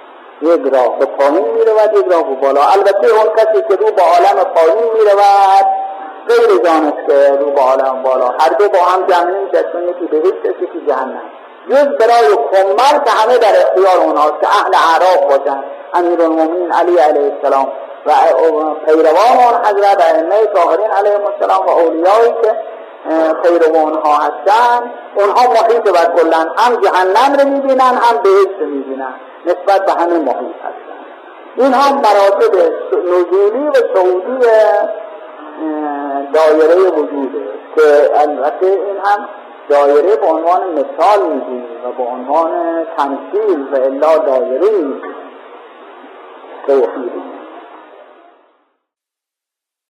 یک 0.42 0.74
راه 0.74 0.98
به 0.98 1.06
پایین 1.06 1.44
می‌رود 1.54 1.98
یک 1.98 2.12
راه 2.12 2.22
به 2.22 2.34
بالا. 2.34 2.60
البته 2.62 3.06
اون 3.06 3.34
کسی 3.36 3.62
که 3.68 3.76
رو 3.76 3.90
به 3.92 4.02
عالم 4.02 4.44
پایین 4.54 4.92
می‌رود 4.94 5.66
غیر 6.28 6.58
که 7.06 7.36
رو 7.40 7.50
به 7.50 7.60
عالم 7.60 8.02
بالا. 8.02 8.28
هر 8.28 8.48
دو 8.48 8.68
با 8.68 8.78
هم 8.78 9.06
جمع 9.06 9.30
نمی‌شد 9.30 9.64
یکی 9.88 10.06
بهشت 10.06 10.60
یکی 10.62 10.86
جهنم. 10.88 11.22
جز 11.70 11.86
برای 11.86 12.28
کمر 12.52 13.04
که 13.04 13.10
همه 13.10 13.38
در 13.38 13.60
اختیار 13.60 14.04
اونهاست 14.04 14.40
که 14.40 14.46
اهل 14.48 14.74
اعراف 14.74 15.38
باشن. 15.38 15.64
امیر 15.94 16.22
المومین 16.22 16.72
علی 16.72 16.98
علیه 16.98 17.32
السلام 17.34 17.72
و 18.06 18.12
پیروان 18.86 19.36
اون 19.38 19.64
حضرت 19.64 20.00
ائمه 20.00 20.46
طاهرین 20.46 20.90
علیه 20.90 21.12
السلام 21.12 21.66
و 21.66 21.70
اولیایی 21.70 22.34
که 22.42 22.56
پیروان 23.42 23.94
ها 23.94 24.14
هستن. 24.14 24.90
اونها 25.14 25.52
محیط 25.52 25.88
و 25.88 26.20
کلن 26.20 26.48
هم 26.56 26.76
جهنم 26.76 27.40
رو 27.40 27.48
می‌بینن 27.48 27.80
هم 27.80 28.22
بهشت 28.22 28.60
می‌بینن. 28.60 29.14
نسبت 29.46 29.86
به 29.86 29.92
همه 29.92 30.18
محیط 30.18 30.56
هستن. 30.56 30.96
این 31.56 31.72
هم 31.72 31.94
مراتب 31.94 32.56
نزولی 32.92 33.68
و 33.68 33.72
سعودی 33.94 34.46
دایره 36.32 36.90
وجوده 36.90 37.48
که 37.76 38.10
البته 38.14 38.66
این 38.66 38.96
هم 39.04 39.28
دایره 39.68 40.16
به 40.16 40.26
عنوان 40.26 40.62
مثال 40.72 41.28
میگیم 41.28 41.64
و 41.84 41.92
به 41.92 42.02
عنوان 42.10 42.50
تمثیل 42.96 43.66
و 43.72 43.76
الا 43.76 44.18
دایره 44.18 44.68
توحید. 46.66 47.25